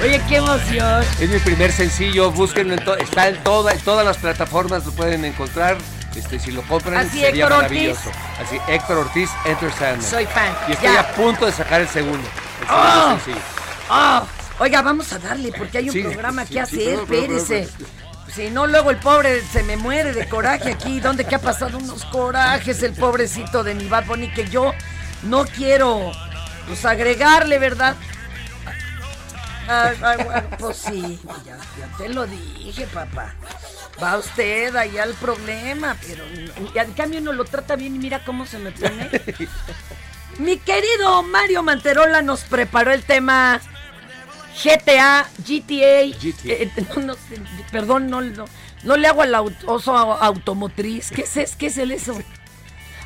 [0.02, 1.04] Oye, qué emoción.
[1.20, 5.26] Es mi primer sencillo, búsquenlo, en está en, toda- en todas las plataformas, lo pueden
[5.26, 5.76] encontrar.
[6.16, 8.10] Este, si lo compran, Así, sería Héctor maravilloso.
[8.42, 10.02] Así, Héctor Ortiz, Enter Sandman.
[10.02, 10.54] Soy fan.
[10.68, 11.00] Y estoy Ya.
[11.00, 12.26] a punto de sacar el segundo.
[12.62, 13.10] El segundo ¡Oh!
[13.22, 13.53] sencillo.
[13.88, 14.26] Ah,
[14.60, 17.68] Oiga, vamos a darle, porque hay un Sí, programa sí, que hacer, espérese.
[18.32, 21.00] Si no, luego el pobre se me muere de coraje aquí.
[21.00, 24.32] ¿Dónde que ha pasado unos corajes el pobrecito de mi Bad Bunny?
[24.32, 24.72] Que yo
[25.24, 26.12] no quiero,
[26.66, 27.96] pues, agregarle, ¿verdad?
[29.66, 33.34] Bueno, pues sí, ya, ya te lo dije, papá.
[34.02, 36.24] Va usted allá al problema, pero
[36.74, 39.08] y al cambio uno lo trata bien y mira cómo se me pone.
[40.38, 43.60] Mi querido Mario Manterola nos preparó el tema
[44.62, 46.02] GTA, GTA.
[46.44, 47.14] eh, no, no
[47.72, 48.44] perdón, no, no,
[48.84, 51.10] no le hago al au- oso au- automotriz.
[51.10, 52.16] ¿Qué es, es- qué es el eso?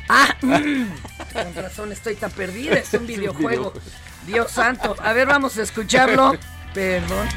[0.07, 0.85] Ah, mm,
[1.33, 2.75] con razón estoy tan perdida.
[2.75, 3.73] Es un videojuego.
[4.27, 4.95] Dios santo.
[5.01, 6.35] A ver, vamos a escucharlo.
[6.73, 7.27] Perdón.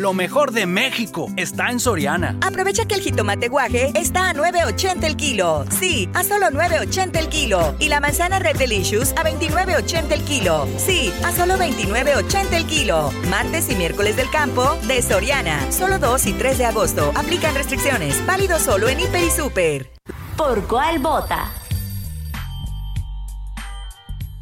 [0.00, 2.38] Lo mejor de México está en Soriana.
[2.40, 5.66] Aprovecha que el jitomate guaje está a 9.80 el kilo.
[5.68, 7.74] Sí, a solo 9.80 el kilo.
[7.78, 10.66] Y la manzana Red Delicious a 29.80 el kilo.
[10.78, 13.10] Sí, a solo 29.80 el kilo.
[13.28, 15.70] Martes y miércoles del campo de Soriana.
[15.70, 17.12] Solo 2 y 3 de agosto.
[17.14, 18.24] Aplican restricciones.
[18.24, 19.90] Válido solo en Hiper y Super.
[20.34, 21.52] ¿Por cuál vota?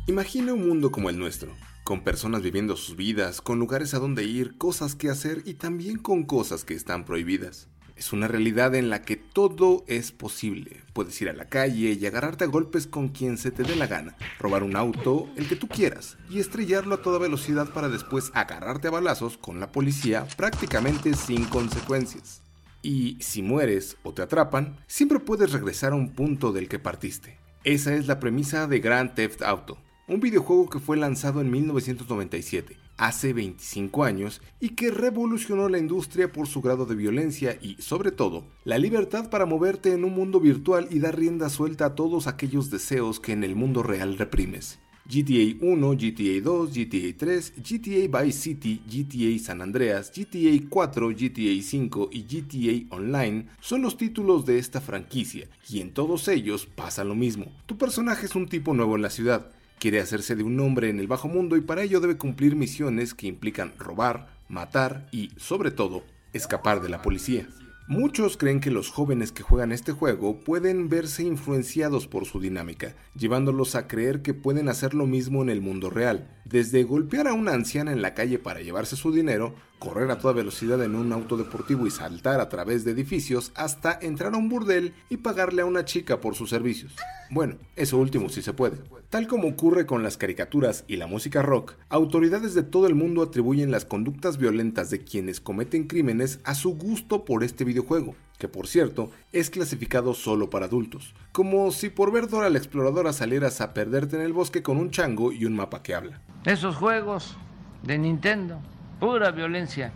[0.07, 1.53] Imagina un mundo como el nuestro,
[1.89, 5.97] con personas viviendo sus vidas, con lugares a donde ir, cosas que hacer y también
[5.97, 7.69] con cosas que están prohibidas.
[7.97, 10.83] Es una realidad en la que todo es posible.
[10.93, 13.87] Puedes ir a la calle y agarrarte a golpes con quien se te dé la
[13.87, 18.33] gana, robar un auto, el que tú quieras, y estrellarlo a toda velocidad para después
[18.35, 22.43] agarrarte a balazos con la policía prácticamente sin consecuencias.
[22.83, 27.39] Y si mueres o te atrapan, siempre puedes regresar a un punto del que partiste.
[27.65, 32.77] Esa es la premisa de Grand Theft Auto, un videojuego que fue lanzado en 1997,
[32.97, 38.11] hace 25 años, y que revolucionó la industria por su grado de violencia y, sobre
[38.11, 42.27] todo, la libertad para moverte en un mundo virtual y dar rienda suelta a todos
[42.27, 44.79] aquellos deseos que en el mundo real reprimes.
[45.11, 51.63] GTA 1, GTA 2, GTA 3, GTA Vice City, GTA San Andreas, GTA 4, GTA
[51.63, 57.05] 5 y GTA Online son los títulos de esta franquicia, y en todos ellos pasa
[57.05, 57.47] lo mismo.
[57.65, 60.99] Tu personaje es un tipo nuevo en la ciudad, quiere hacerse de un nombre en
[60.99, 65.71] el bajo mundo y para ello debe cumplir misiones que implican robar, matar y, sobre
[65.71, 67.47] todo, escapar de la policía.
[67.91, 72.95] Muchos creen que los jóvenes que juegan este juego pueden verse influenciados por su dinámica,
[73.17, 77.33] llevándolos a creer que pueden hacer lo mismo en el mundo real, desde golpear a
[77.33, 81.13] una anciana en la calle para llevarse su dinero, correr a toda velocidad en un
[81.13, 85.63] auto deportivo y saltar a través de edificios, hasta entrar a un burdel y pagarle
[85.63, 86.95] a una chica por sus servicios.
[87.31, 88.79] Bueno, eso último sí se puede.
[89.11, 93.23] Tal como ocurre con las caricaturas y la música rock, autoridades de todo el mundo
[93.23, 98.49] atribuyen las conductas violentas de quienes cometen crímenes a su gusto por este videojuego, que
[98.49, 103.61] por cierto es clasificado solo para adultos, como si por ver Dora la exploradora salieras
[103.61, 106.23] a perderte en el bosque con un chango y un mapa que habla.
[106.45, 107.37] Esos juegos
[107.83, 108.61] de Nintendo,
[109.01, 109.93] pura violencia.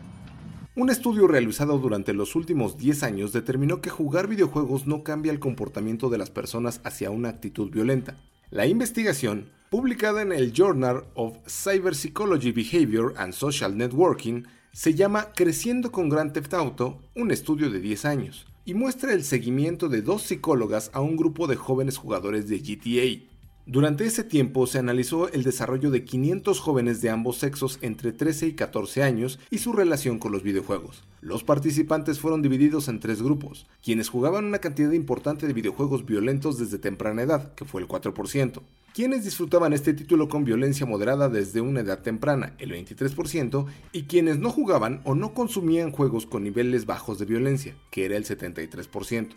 [0.74, 5.38] Un estudio realizado durante los últimos 10 años determinó que jugar videojuegos no cambia el
[5.38, 8.16] comportamiento de las personas hacia una actitud violenta.
[8.50, 15.92] La investigación, publicada en el Journal of Cyberpsychology Behavior and Social Networking, se llama Creciendo
[15.92, 20.22] con Grand Theft Auto, un estudio de 10 años, y muestra el seguimiento de dos
[20.22, 23.31] psicólogas a un grupo de jóvenes jugadores de GTA.
[23.64, 28.48] Durante ese tiempo se analizó el desarrollo de 500 jóvenes de ambos sexos entre 13
[28.48, 31.04] y 14 años y su relación con los videojuegos.
[31.20, 36.58] Los participantes fueron divididos en tres grupos, quienes jugaban una cantidad importante de videojuegos violentos
[36.58, 41.60] desde temprana edad, que fue el 4%, quienes disfrutaban este título con violencia moderada desde
[41.60, 46.84] una edad temprana, el 23%, y quienes no jugaban o no consumían juegos con niveles
[46.84, 49.28] bajos de violencia, que era el 73%.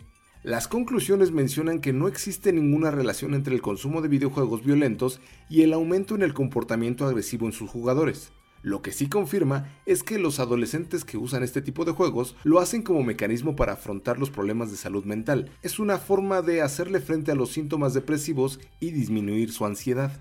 [0.45, 5.19] Las conclusiones mencionan que no existe ninguna relación entre el consumo de videojuegos violentos
[5.49, 8.31] y el aumento en el comportamiento agresivo en sus jugadores.
[8.61, 12.59] Lo que sí confirma es que los adolescentes que usan este tipo de juegos lo
[12.59, 15.49] hacen como mecanismo para afrontar los problemas de salud mental.
[15.63, 20.11] Es una forma de hacerle frente a los síntomas depresivos y disminuir su ansiedad.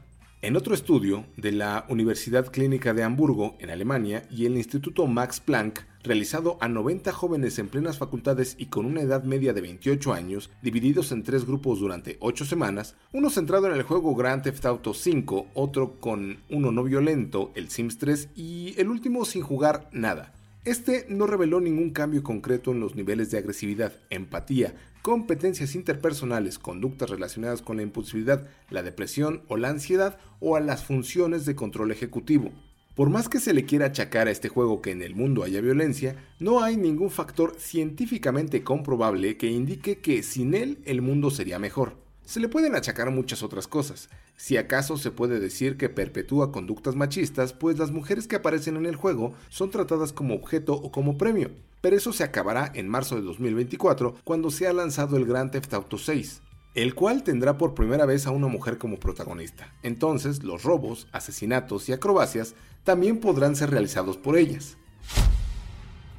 [0.44, 5.40] En otro estudio de la Universidad Clínica de Hamburgo, en Alemania, y el Instituto Max
[5.40, 10.12] Planck, realizado a 90 jóvenes en plenas facultades y con una edad media de 28
[10.12, 14.66] años, divididos en tres grupos durante 8 semanas, uno centrado en el juego Grand Theft
[14.66, 19.88] Auto 5, otro con uno no violento, el Sims 3, y el último sin jugar
[19.92, 20.34] nada.
[20.64, 27.10] Este no reveló ningún cambio concreto en los niveles de agresividad, empatía, competencias interpersonales, conductas
[27.10, 31.92] relacionadas con la impulsividad, la depresión o la ansiedad o a las funciones de control
[31.92, 32.50] ejecutivo.
[32.94, 35.60] Por más que se le quiera achacar a este juego que en el mundo haya
[35.60, 41.58] violencia, no hay ningún factor científicamente comprobable que indique que sin él el mundo sería
[41.58, 41.98] mejor.
[42.24, 44.08] Se le pueden achacar muchas otras cosas.
[44.36, 48.86] Si acaso se puede decir que perpetúa conductas machistas, pues las mujeres que aparecen en
[48.86, 51.50] el juego son tratadas como objeto o como premio.
[51.80, 55.98] Pero eso se acabará en marzo de 2024 cuando sea lanzado el Grand Theft Auto
[55.98, 56.42] 6
[56.74, 59.72] el cual tendrá por primera vez a una mujer como protagonista.
[59.82, 64.76] Entonces, los robos, asesinatos y acrobacias también podrán ser realizados por ellas.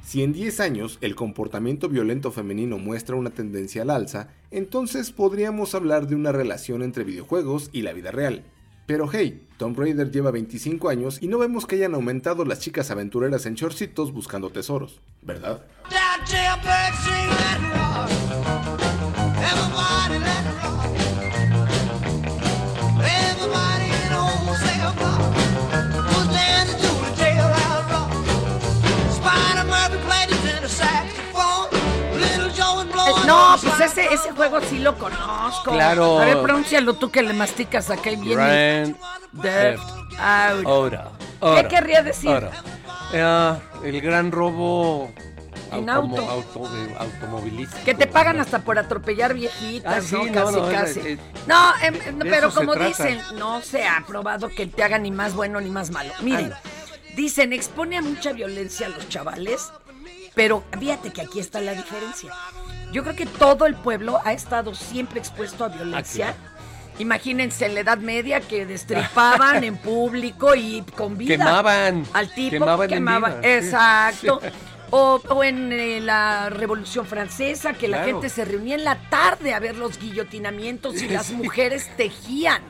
[0.06, 5.74] Si en 10 años el comportamiento violento femenino muestra una tendencia al alza, entonces podríamos
[5.74, 8.44] hablar de una relación entre videojuegos y la vida real.
[8.86, 12.92] Pero hey, Tomb Raider lleva 25 años y no vemos que hayan aumentado las chicas
[12.92, 15.66] aventureras en shortcitos buscando tesoros, ¿verdad?
[33.26, 35.72] No, pues ese, ese juego sí lo conozco.
[35.72, 36.20] Claro.
[36.20, 38.34] A ver, pronúncialo tú que le masticas acá y viene.
[38.34, 38.96] Grand
[39.42, 39.82] Theft
[40.18, 41.12] Auto.
[41.56, 42.30] ¿Qué querría decir?
[42.30, 42.50] Ahora.
[43.12, 43.58] Eh,
[43.88, 45.12] el gran robo
[45.72, 46.22] En auto.
[46.28, 47.84] auto- automovilístico.
[47.84, 50.32] Que te pagan hasta por atropellar viejitas, Ah, sí, ¿no?
[50.44, 51.00] Casi, no, casi.
[51.00, 52.88] es- es- no, em, em, pero como trata.
[52.88, 56.12] dicen, no se ha probado que te haga ni más bueno ni más malo.
[56.22, 56.52] Miren,
[57.14, 59.70] dicen, expone a mucha violencia a los chavales,
[60.34, 62.32] pero fíjate que aquí está la diferencia.
[62.96, 66.34] Yo creo que todo el pueblo ha estado siempre expuesto a violencia.
[66.98, 71.36] Imagínense en la Edad Media que destripaban en público y con vida.
[71.36, 72.06] Quemaban.
[72.14, 73.40] Al tipo Quemaban en quemaban.
[73.42, 73.54] vida.
[73.58, 74.40] Exacto.
[74.42, 74.48] Sí.
[74.92, 79.52] O, o en eh, la Revolución Francesa, que la gente se reunía en la tarde
[79.52, 82.62] a ver los guillotinamientos y las mujeres tejían.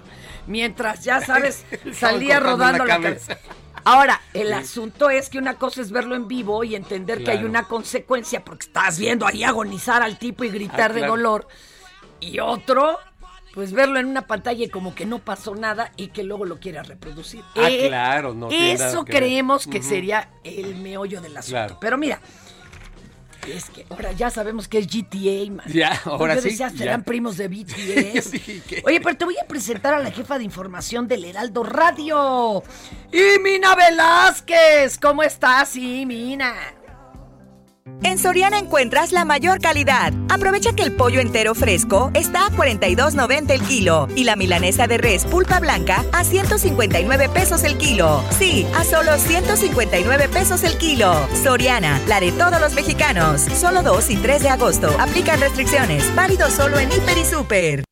[0.48, 3.34] Mientras, ya sabes, salía rodando la la cabeza.
[3.36, 3.56] cabeza.
[3.88, 4.52] Ahora, el Sí.
[4.52, 8.44] asunto es que una cosa es verlo en vivo y entender que hay una consecuencia
[8.44, 11.12] porque estás viendo ahí agonizar al tipo y gritar Ah, de claro.
[11.12, 11.48] dolor.
[12.18, 12.98] Y otro,
[13.54, 16.58] pues verlo en una pantalla y como que no pasó nada y que luego lo
[16.58, 17.44] quiera reproducir.
[17.54, 21.52] Ah, claro, no Eso que creemos que sería el meollo del asunto.
[21.52, 21.78] Claro.
[21.80, 22.20] Pero mira,
[23.52, 25.66] es que ahora ya sabemos que es GTA, man.
[25.72, 26.70] Ya, ahora Yo sí, ya.
[26.70, 28.30] serán primos de BTS.
[28.30, 28.62] Sí.
[28.84, 32.62] Oye, pero te voy a presentar a la jefa de información del Heraldo Radio.
[33.12, 34.98] Y Mina Velázquez.
[34.98, 36.54] ¿Cómo estás, sí, Mina?
[38.02, 40.12] En Soriana encuentras la mayor calidad.
[40.28, 44.98] Aprovecha que el pollo entero fresco está a 42.90 el kilo y la milanesa de
[44.98, 48.22] res pulpa blanca a 159 pesos el kilo.
[48.38, 51.14] Sí, a solo 159 pesos el kilo.
[51.42, 53.42] Soriana, la de todos los mexicanos.
[53.42, 54.88] Solo 2 y 3 de agosto.
[55.00, 56.14] Aplican restricciones.
[56.14, 57.85] Válido solo en Hiper y Super.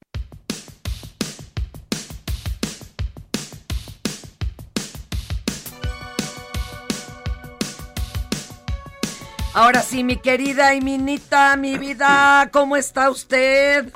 [9.55, 13.93] Ahora sí, mi querida y minita, mi vida, ¿cómo está usted?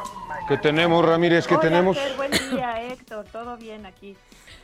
[0.46, 1.48] ¿Qué tenemos, Ramírez?
[1.48, 1.98] ¿Qué Hola, tenemos?
[2.16, 3.24] Buen día, Héctor.
[3.32, 4.16] Todo bien aquí.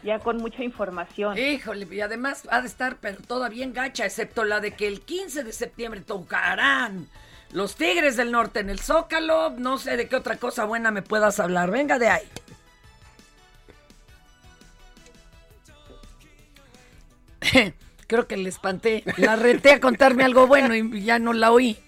[0.05, 1.37] Ya con mucha información.
[1.37, 5.01] Híjole, y además ha de estar pero toda bien gacha, excepto la de que el
[5.01, 7.09] 15 de septiembre tocarán
[7.51, 9.51] los Tigres del Norte en el Zócalo.
[9.51, 11.73] No sé de qué otra cosa buena me puedas hablar.
[11.73, 12.31] Venga de ahí.
[18.07, 19.05] Creo que le espanté.
[19.17, 21.79] La reté a contarme algo bueno y ya no la oí.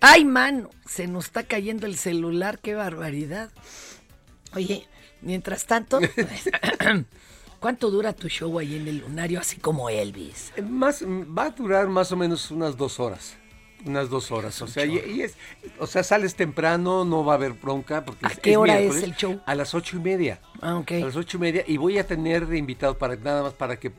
[0.00, 3.50] Ay, mano, se nos está cayendo el celular, qué barbaridad.
[4.54, 4.86] Oye,
[5.22, 6.00] mientras tanto,
[7.60, 10.52] ¿cuánto dura tu show ahí en el lunario, así como Elvis?
[10.68, 13.36] Más, va a durar más o menos unas dos horas.
[13.84, 15.34] Unas dos horas, o sea, y, y es,
[15.78, 18.04] o sea, sales temprano, no va a haber bronca.
[18.04, 19.40] Porque ¿A qué hora es el show?
[19.46, 20.40] A las ocho y media.
[20.60, 20.92] Ah, ok.
[20.92, 23.76] A las ocho y media, y voy a tener de invitado para nada más para
[23.78, 23.92] que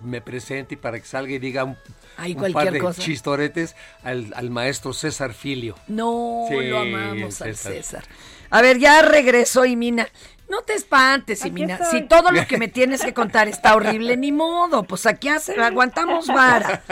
[0.00, 1.76] me presente y para que salga y diga un,
[2.16, 3.02] Ay, un cualquier par de cosa.
[3.02, 3.74] chistoretes
[4.04, 5.74] al, al maestro César Filio.
[5.88, 7.72] No, Sí, lo amamos al César.
[7.72, 8.04] César.
[8.50, 10.08] A ver, ya regresó Imina.
[10.52, 11.74] No te espantes, Imina.
[11.76, 12.00] estoy.
[12.00, 14.82] Si todo lo que me tienes que contar está horrible, ni modo.
[14.82, 16.82] Pues aquí hace, aguantamos vara.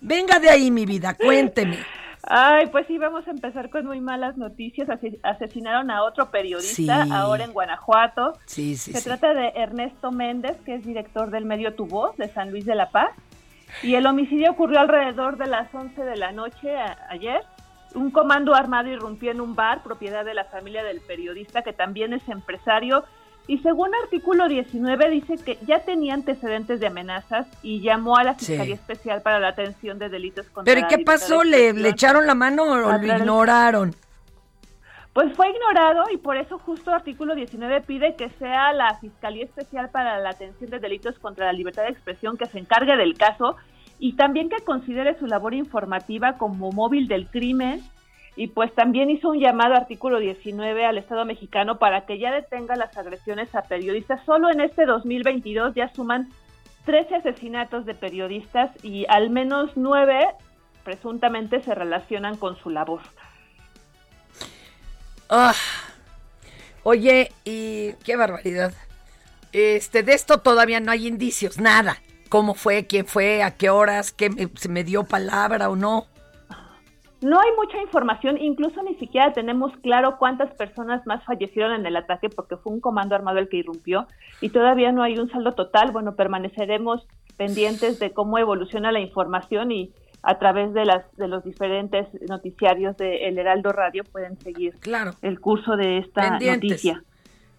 [0.00, 1.78] Venga de ahí, mi vida, cuénteme.
[2.22, 4.88] Ay, pues sí, vamos a empezar con muy malas noticias.
[4.88, 7.10] Ase- Asesinaron a otro periodista Sí.
[7.12, 8.38] ahora en Guanajuato.
[8.46, 9.04] Sí, sí, Se sí.
[9.04, 12.74] trata de Ernesto Méndez, que es director del medio Tu Voz de San Luis de
[12.74, 13.10] la Paz.
[13.82, 17.42] Y el homicidio ocurrió alrededor de las 11 de la noche a- ayer.
[17.94, 22.12] Un comando armado irrumpió en un bar, propiedad de la familia del periodista, que también
[22.12, 23.04] es empresario.
[23.46, 28.38] Y según artículo 19 dice que ya tenía antecedentes de amenazas y llamó a la
[28.38, 28.46] Sí.
[28.46, 31.42] Fiscalía Especial para la Atención de Delitos contra Pero ¿y la qué pasó?
[31.42, 33.94] ¿Le, le echaron la mano o lo ignoraron?
[35.12, 39.90] Pues fue ignorado y por eso justo artículo 19 pide que sea la Fiscalía Especial
[39.90, 43.56] para la Atención de Delitos contra la Libertad de Expresión que se encargue del caso
[44.00, 47.82] y también que considere su labor informativa como móvil del crimen
[48.34, 52.76] y pues también hizo un llamado artículo 19 al Estado mexicano para que ya detenga
[52.76, 54.24] las agresiones a periodistas.
[54.24, 56.30] Solo en este 2022 ya suman
[56.86, 60.28] 13 asesinatos de periodistas y al menos 9
[60.82, 63.02] presuntamente se relacionan con su labor.
[65.28, 65.54] Ah.
[66.82, 68.72] Oye, y qué barbaridad.
[69.52, 71.98] Este, de esto todavía no hay indicios, nada.
[72.30, 72.86] ¿Cómo fue?
[72.86, 73.42] ¿Quién fue?
[73.42, 74.12] ¿A qué horas?
[74.12, 76.06] ¿Qué me- se me dio palabra o no?
[77.20, 81.96] No hay mucha información, incluso ni siquiera tenemos claro cuántas personas más fallecieron en el
[81.96, 84.06] ataque porque fue un comando armado el que irrumpió
[84.40, 85.90] y todavía no hay un saldo total.
[85.92, 87.06] Bueno, permaneceremos
[87.36, 92.96] pendientes de cómo evoluciona la información y a través de las de los diferentes noticiarios
[92.96, 95.12] de El Heraldo Radio pueden seguir Claro.
[95.20, 96.70] el curso de esta Pendientes.
[96.70, 97.04] noticia.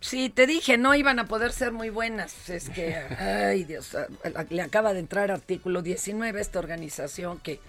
[0.02, 2.50] Sí, te dije, no iban a poder ser muy buenas.
[2.50, 7.38] Es que, ay Dios, a- a- le acaba de entrar artículo 19 a esta organización
[7.40, 7.60] que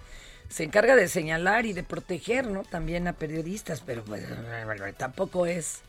[0.49, 2.62] se encarga de señalar y de proteger, ¿no?
[2.64, 4.24] También a periodistas, pero pues
[4.99, 5.83] tampoco es,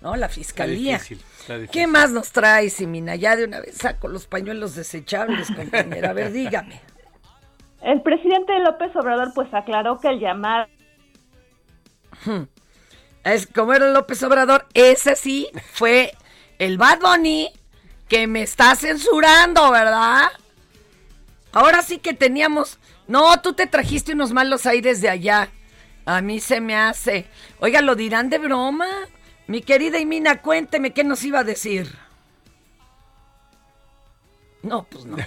[0.00, 0.16] ¿no?
[0.16, 0.94] La fiscalía.
[0.94, 1.72] difícil, está difícil.
[1.80, 3.14] ¿Qué más nos trae, Simina?
[3.16, 6.10] Ya de una vez saco los pañuelos desechables, compañera.
[6.10, 6.80] A ver, dígame.
[7.82, 10.66] El presidente López Obrador pues aclaró que el llamado
[12.24, 12.42] Hmm.
[13.24, 16.14] Es como era López Obrador, ese sí fue
[16.58, 17.52] el Bad Bunny
[18.08, 20.28] que me está censurando, ¿verdad?
[21.52, 22.78] Ahora sí que teníamos.
[23.06, 25.50] No, tú te trajiste unos malos aires de allá.
[26.06, 27.26] A mí se me hace.
[27.58, 28.88] Oiga, ¿lo dirán de broma?
[29.46, 31.92] Mi querida Imina, cuénteme qué nos iba a decir.
[34.62, 35.16] No, pues no.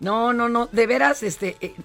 [0.00, 0.66] No, no, no.
[0.66, 1.56] De veras, este.
[1.60, 1.76] eh,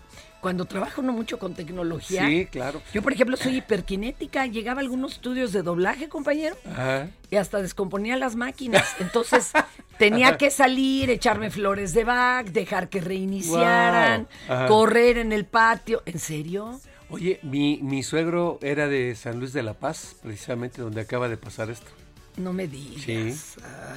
[0.41, 2.25] cuando trabajo uno mucho con tecnología.
[2.27, 2.81] Sí, claro.
[2.93, 4.45] Yo, por ejemplo, soy hiperkinética.
[4.45, 7.09] Llegaba a algunos estudios de doblaje, compañero, Ajá.
[7.31, 8.95] y hasta descomponía las máquinas.
[8.99, 9.51] Entonces,
[9.97, 14.67] tenía que salir, echarme flores de back, dejar que reiniciaran, Wow.
[14.67, 16.03] Correr en el patio.
[16.05, 16.79] ¿En serio?
[17.09, 21.37] Oye, mi, mi suegro era de San Luis de la Paz, precisamente donde acaba de
[21.37, 21.87] pasar esto.
[22.35, 23.01] No me digas.
[23.03, 23.33] Sí,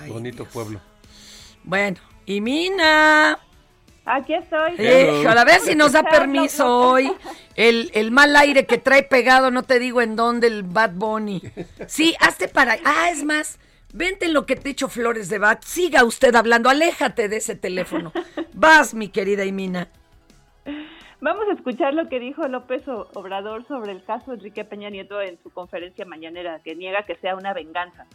[0.03, 0.81] Ay, bonito pueblo.
[1.65, 3.39] Bueno, y Mina.
[4.05, 4.75] Aquí estoy.
[5.27, 7.13] A ver si nos da permiso hoy.
[7.55, 11.43] El, el mal aire que trae pegado, no te digo en dónde, el Bad Bunny.
[11.87, 12.79] Sí, hazte para.
[12.85, 13.59] Ah, es más,
[13.93, 15.63] vente en lo que te echo flores de bat.
[15.63, 18.13] Siga usted hablando, aléjate de ese teléfono.
[18.55, 19.89] Vas, mi querida Imina.
[21.23, 25.39] Vamos a escuchar lo que dijo López Obrador sobre el caso Enrique Peña Nieto en
[25.43, 28.07] su conferencia mañanera, que niega que sea una venganza.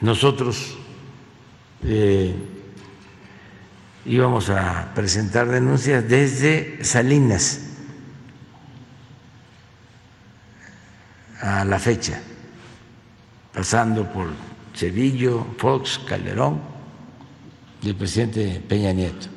[0.00, 0.76] Nosotros
[1.84, 2.34] eh,
[4.04, 7.60] íbamos a presentar denuncias desde Salinas
[11.40, 12.20] a la fecha,
[13.52, 14.28] pasando por
[14.74, 16.60] Cedillo, Fox, Calderón
[17.82, 19.28] y el presidente Peña Nieto.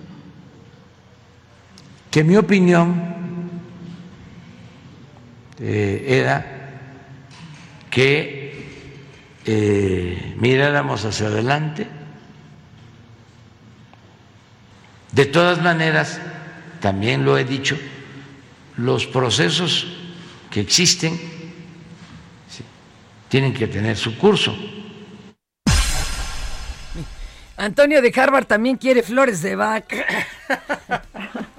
[2.12, 3.16] Que mi opinión
[5.60, 6.56] eh, era
[7.90, 8.46] que
[9.46, 11.88] eh, miráramos hacia adelante.
[15.16, 16.20] De todas maneras,
[16.82, 17.80] también lo he dicho,
[18.76, 19.88] los procesos
[20.52, 21.18] que existen
[22.50, 22.66] sí,
[23.30, 24.54] tienen que tener su curso.
[27.56, 29.86] Antonio de Harvard también quiere flores de Bach.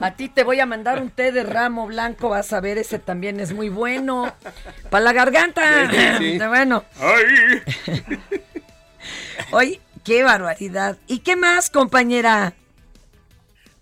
[0.01, 2.99] A ti te voy a mandar un té de ramo blanco, vas a ver, ese
[2.99, 4.35] también es muy bueno.
[4.91, 5.91] Para la garganta.
[6.19, 6.39] Sí, sí.
[6.47, 6.85] Bueno.
[9.51, 10.99] Oye, qué barbaridad.
[11.07, 12.53] ¿Y qué más, compañera?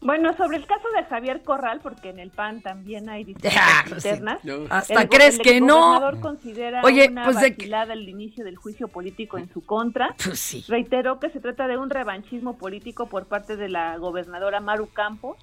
[0.05, 3.85] Bueno, sobre el caso de Javier Corral, porque en el PAN también hay disputas Ah,
[3.87, 3.95] sí.
[3.95, 4.41] internas.
[4.71, 5.81] Hasta el- crees el que no.
[5.81, 10.15] gobernador considera Oye, una pues de- vacilada el inicio del juicio político en su contra.
[10.25, 10.65] Pues sí.
[10.69, 15.37] Reiteró que se trata de un revanchismo político por parte de la gobernadora Maru Campos.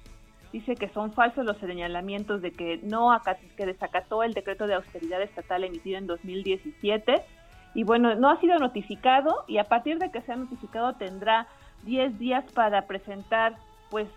[0.52, 3.10] Dice que son falsos los señalamientos de que no
[3.56, 7.22] que desacató el decreto de austeridad estatal emitido en 2017
[7.74, 11.46] y bueno, no ha sido notificado y a partir de que sea notificado tendrá
[11.84, 13.56] 10 días para presentar
[13.92, 14.08] pues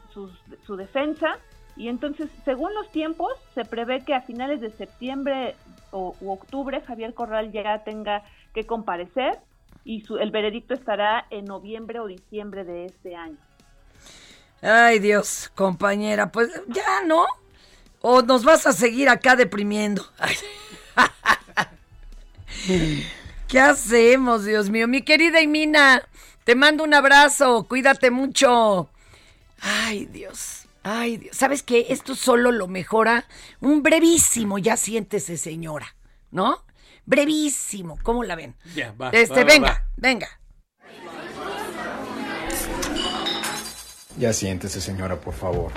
[0.66, 1.38] su defensa
[1.76, 5.56] y entonces según los tiempos se prevé que a finales de septiembre
[5.92, 8.24] o u octubre Javier Corral ya tenga
[8.54, 9.38] que comparecer
[9.84, 13.38] y su- el veredicto estará en noviembre o diciembre de este año.
[14.62, 17.26] Ay, Dios, compañera, pues ya, ¿no?
[18.02, 20.06] O nos vas a seguir acá deprimiendo.
[23.48, 24.88] ¿Qué hacemos, Dios mío?
[24.88, 26.02] Mi querida Imina,
[26.46, 28.90] te mando un abrazo, cuídate mucho.
[29.62, 31.36] Ay, Dios, ay, Dios.
[31.36, 31.88] ¿Sabes qué?
[31.90, 33.26] Esto solo lo mejora
[33.62, 35.96] un brevísimo, ya siéntese, señora,
[36.32, 36.64] ¿no?
[37.06, 38.56] Brevísimo, ¿cómo la ven?
[38.76, 39.88] Ya, va, Este, va, venga, va.
[39.96, 40.28] venga.
[44.18, 45.74] Ya siéntese, señora, por favor.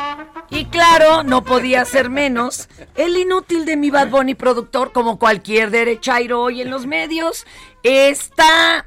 [0.48, 5.70] Y claro, no podía ser menos el inútil de mi Bad Bunny productor, como cualquier
[5.70, 7.46] derechairo hoy en los medios,
[7.82, 8.86] está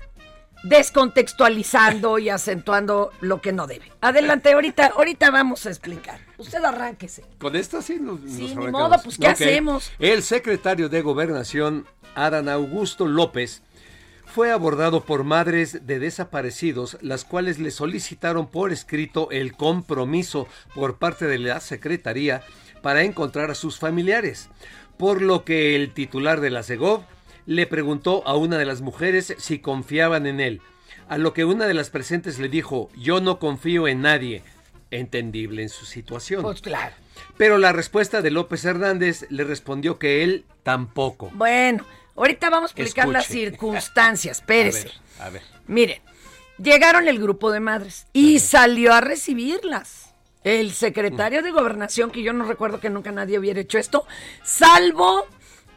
[0.64, 3.92] descontextualizando y acentuando lo que no debe.
[4.02, 6.20] Adelante, ahorita, ahorita vamos a explicar.
[6.38, 7.24] Usted arránquese.
[7.40, 9.92] Con esto sí nos, Sí, nos ni modo, pues, ¿qué hacemos?
[10.00, 13.62] El secretario de Gobernación, Adán Augusto López,
[14.26, 20.98] fue abordado por madres de desaparecidos, las cuales le solicitaron por escrito el compromiso por
[20.98, 22.42] parte de la Secretaría
[22.82, 24.50] para encontrar a sus familiares,
[24.98, 27.02] por lo que el titular de la SEGOV
[27.46, 30.62] le preguntó a una de las mujeres si confiaban en él,
[31.08, 34.44] a lo que una de las presentes le dijo, yo no confío en nadie,
[34.92, 36.42] entendible en su situación.
[36.42, 36.96] Pues claro.
[37.38, 41.30] Pero la respuesta de López Hernández le respondió que él tampoco.
[41.34, 41.86] Bueno,
[42.16, 44.40] ahorita vamos a explicar las circunstancias.
[44.40, 44.92] Espérese.
[45.20, 45.42] A ver, a ver.
[45.68, 46.02] Miren,
[46.58, 50.14] llegaron el grupo de madres y salió a recibirlas.
[50.44, 54.08] El secretario de gobernación, que yo no recuerdo que nunca nadie hubiera hecho esto,
[54.44, 55.28] salvo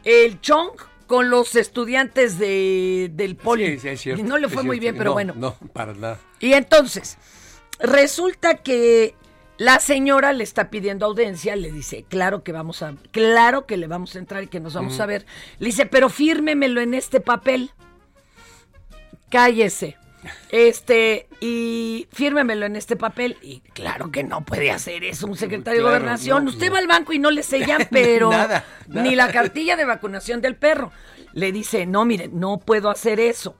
[0.03, 0.71] el Chong
[1.07, 3.79] con los estudiantes de, del poli.
[3.79, 5.33] Sí, es cierto, y no le fue muy bien, pero No, bueno.
[5.35, 6.19] No, para nada.
[6.39, 7.17] Y entonces,
[7.79, 9.15] resulta que
[9.57, 13.87] la señora le está pidiendo audiencia, le dice, claro que vamos a, claro que le
[13.87, 15.25] vamos a entrar y que nos vamos a ver.
[15.59, 17.71] Le dice, pero fírmemelo en este papel.
[19.29, 19.97] Cállese.
[20.49, 23.37] Este, y fírmemelo en este papel.
[23.41, 26.45] Y claro que no puede hacer eso un secretario Claro, de gobernación.
[26.45, 26.73] no, Usted no.
[26.73, 29.01] va al banco y no le sellan, pero Nada, nada.
[29.07, 30.91] ni la cartilla de vacunación del perro.
[31.33, 33.55] Le dice, no, mire, no puedo hacer eso.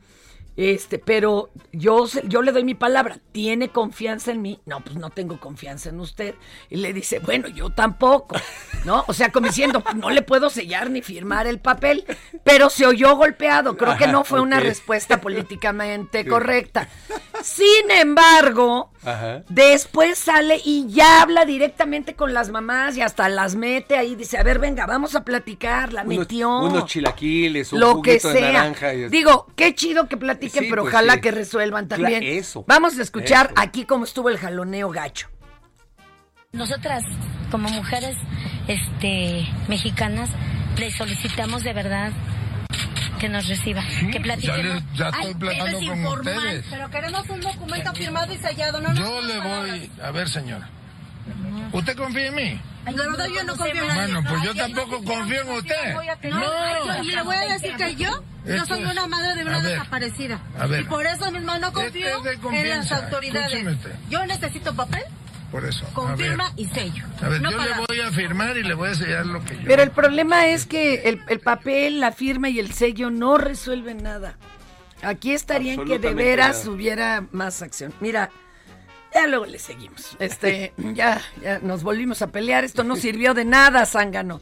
[0.58, 3.20] Este, pero yo, yo le doy mi palabra.
[3.34, 4.60] ¿Tiene confianza en mí?
[4.66, 6.36] No, pues no tengo confianza en usted.
[6.70, 8.36] Y le dice, bueno, yo tampoco.
[8.86, 9.04] ¿No?
[9.08, 12.06] O sea, como diciendo, no le puedo sellar ni firmar el papel.
[12.44, 13.76] Pero se oyó golpeado.
[13.76, 16.88] Creo que no fue una respuesta políticamente correcta.
[17.44, 19.44] Sin embargo, Ajá.
[19.50, 24.16] Después sale y ya habla directamente con las mamás y hasta las mete ahí.
[24.16, 25.94] Dice, a ver, venga, vamos a platicar.
[25.94, 26.60] La Unos, metió.
[26.62, 28.52] unos chilaquiles, un lo que de sea.
[28.52, 28.94] naranja.
[28.96, 31.22] y- Digo, qué chido que platiquen, Sí, pero pues ojalá sí.
[31.22, 32.24] que resuelvan Cla- también.
[32.24, 33.56] eso, Vamos a escuchar eso.
[33.58, 35.28] aquí cómo estuvo el jaloneo gacho.
[36.54, 37.04] Nosotras,
[37.52, 38.16] como mujeres
[38.68, 40.30] este, mexicanas,
[40.78, 42.12] le solicitamos de verdad
[43.20, 44.84] que nos reciba, que platiquemos.
[44.94, 46.36] ya estoy platicando pero es con informal.
[46.38, 46.66] ustedes.
[46.70, 49.92] Pero queremos un documento firmado y sellado, no Yo le voy.
[50.04, 50.70] A ver, señora.
[51.72, 52.62] ¿Usted confía en mí?
[52.86, 54.14] Verdad yo no confío en nadie.
[54.14, 55.94] Bueno, pues yo tampoco confío en usted.
[56.30, 57.04] No, No.
[57.04, 59.62] y le voy a decir que yo, yo Esto soy una madre de una a
[59.62, 60.40] ver, desaparecida.
[60.60, 60.82] a ver.
[60.82, 63.66] Y por eso mismo no Este confío es en las autoridades.
[64.10, 65.04] Yo necesito papel,
[65.52, 65.86] Por eso.
[65.94, 66.28] con a ver.
[66.30, 67.06] firma y sello.
[67.22, 69.56] A ver, No yo le voy a firmar y le voy a sellar lo que
[69.56, 69.62] yo.
[69.66, 74.04] Pero el problema es que el, el papel, la firma y el sello no resuelven
[74.04, 74.36] nada.
[75.02, 77.94] Aquí estarían que de veras hubiera más acción.
[78.00, 78.30] Mira,
[79.16, 80.16] ya luego le seguimos.
[80.20, 82.64] Este, ya, ya nos volvimos a pelear.
[82.64, 84.42] Esto no sirvió de nada, zángano.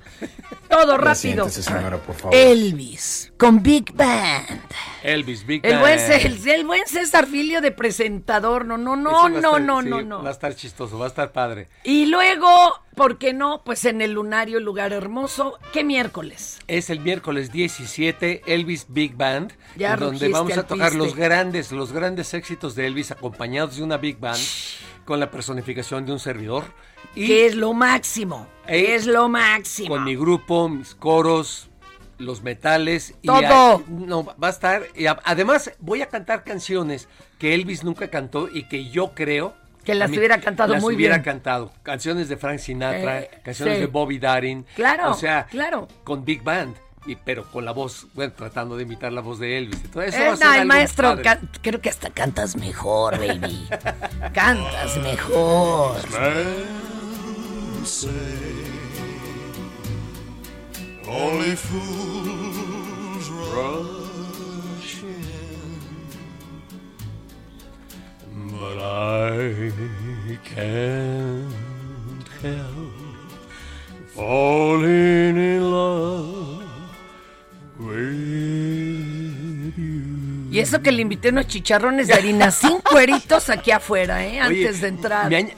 [0.70, 1.48] Todo rápido.
[1.50, 2.36] siéntese, señora, por favor.
[2.36, 4.62] Elvis, con Big Band.
[5.04, 6.12] Elvis Big El buen, Band.
[6.26, 8.66] El, el buen César Filio de presentador.
[8.66, 10.24] No, no, no, no, estar- no, sí, no, no.
[10.24, 11.68] Va a estar chistoso, va a estar padre.
[11.84, 13.62] Y luego, ¿por qué no?
[13.64, 15.58] Pues en el Lunario, lugar hermoso.
[15.72, 16.60] ¿Qué miércoles?
[16.68, 21.72] Es el miércoles 17, Elvis Big Band, Ya en donde vamos a tocar los grandes,
[21.72, 24.40] los grandes éxitos de Elvis acompañados de una Big Band
[25.06, 26.64] con la personificación de un servidor.
[27.16, 28.48] Y que es lo máximo.
[28.68, 29.90] Eh, es lo máximo.
[29.90, 31.70] con mi grupo, mis coros,
[32.18, 33.14] los metales.
[33.22, 33.40] y Todo.
[33.46, 34.84] a- no, va a estar.
[34.96, 39.56] y a- además, voy a cantar canciones que Elvis nunca cantó y que yo creo
[39.86, 41.24] Que las mí- hubiera cantado las muy hubiera bien.
[41.24, 41.72] cantado.
[41.84, 43.82] Canciones de Frank Sinatra, Eh, canciones sí.
[43.82, 44.66] de Bobby Darin.
[44.76, 45.88] Claro, O sea, claro.
[46.04, 46.76] con Big Band.
[47.06, 49.78] Y, pero con la voz, bueno, tratando de imitar la voz de Elvis.
[49.84, 52.56] y todo eso Eh, va a ser no, el maestro, can- creo que hasta cantas
[52.56, 53.68] mejor, baby.
[54.34, 55.98] cantas mejor.
[68.96, 71.52] I can't
[72.44, 72.94] help
[74.14, 76.64] falling in love
[77.80, 80.50] with you.
[80.52, 84.40] Y eso que le invité unos chicharrones de harina sin cueritos aquí afuera, ¿eh?
[84.46, 85.28] Oye, Antes de entrar.
[85.28, 85.52] Me han,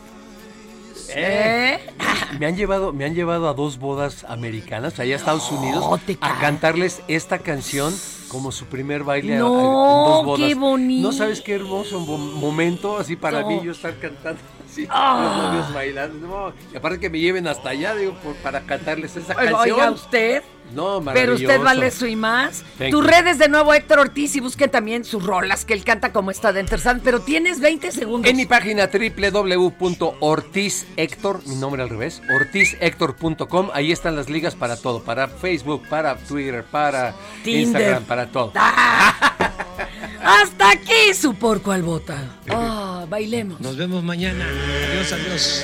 [1.09, 1.79] ¿Eh?
[2.39, 5.85] me han llevado, me han llevado a dos bodas americanas allá a Estados Unidos
[6.21, 7.93] a cantarles esta canción
[8.29, 10.47] como su primer baile a- a- No, en dos bodas.
[10.47, 11.07] qué bonito.
[11.07, 13.47] No sabes qué hermoso mo- momento así para No.
[13.49, 15.21] mí yo estar cantando así, Ah.
[15.23, 16.27] los novios bailando.
[16.27, 19.79] No, y aparte que me lleven hasta allá, digo, por- para cantarles esa Oiga, canción.
[19.79, 20.43] oiga, usted.
[20.73, 22.63] No, Pero usted vale eso y más.
[22.77, 23.09] Thank Tus you.
[23.09, 26.51] redes de nuevo, Héctor Ortiz, y busquen también sus rolas que él canta como está
[26.53, 28.29] de Enter Sand, Pero tienes 20 segundos.
[28.29, 35.03] En mi página www.ortizhector, mi nombre al revés, ortizhector.com, ahí están las ligas para todo,
[35.03, 37.13] para Facebook, para Twitter, para
[37.43, 37.61] Tinder.
[37.61, 38.53] Instagram, para todo.
[40.25, 42.17] Hasta aquí su porco al bota.
[42.49, 43.61] Ah, bailemos.
[43.61, 44.43] Nos vemos mañana.
[44.89, 45.63] Adiós, adiós.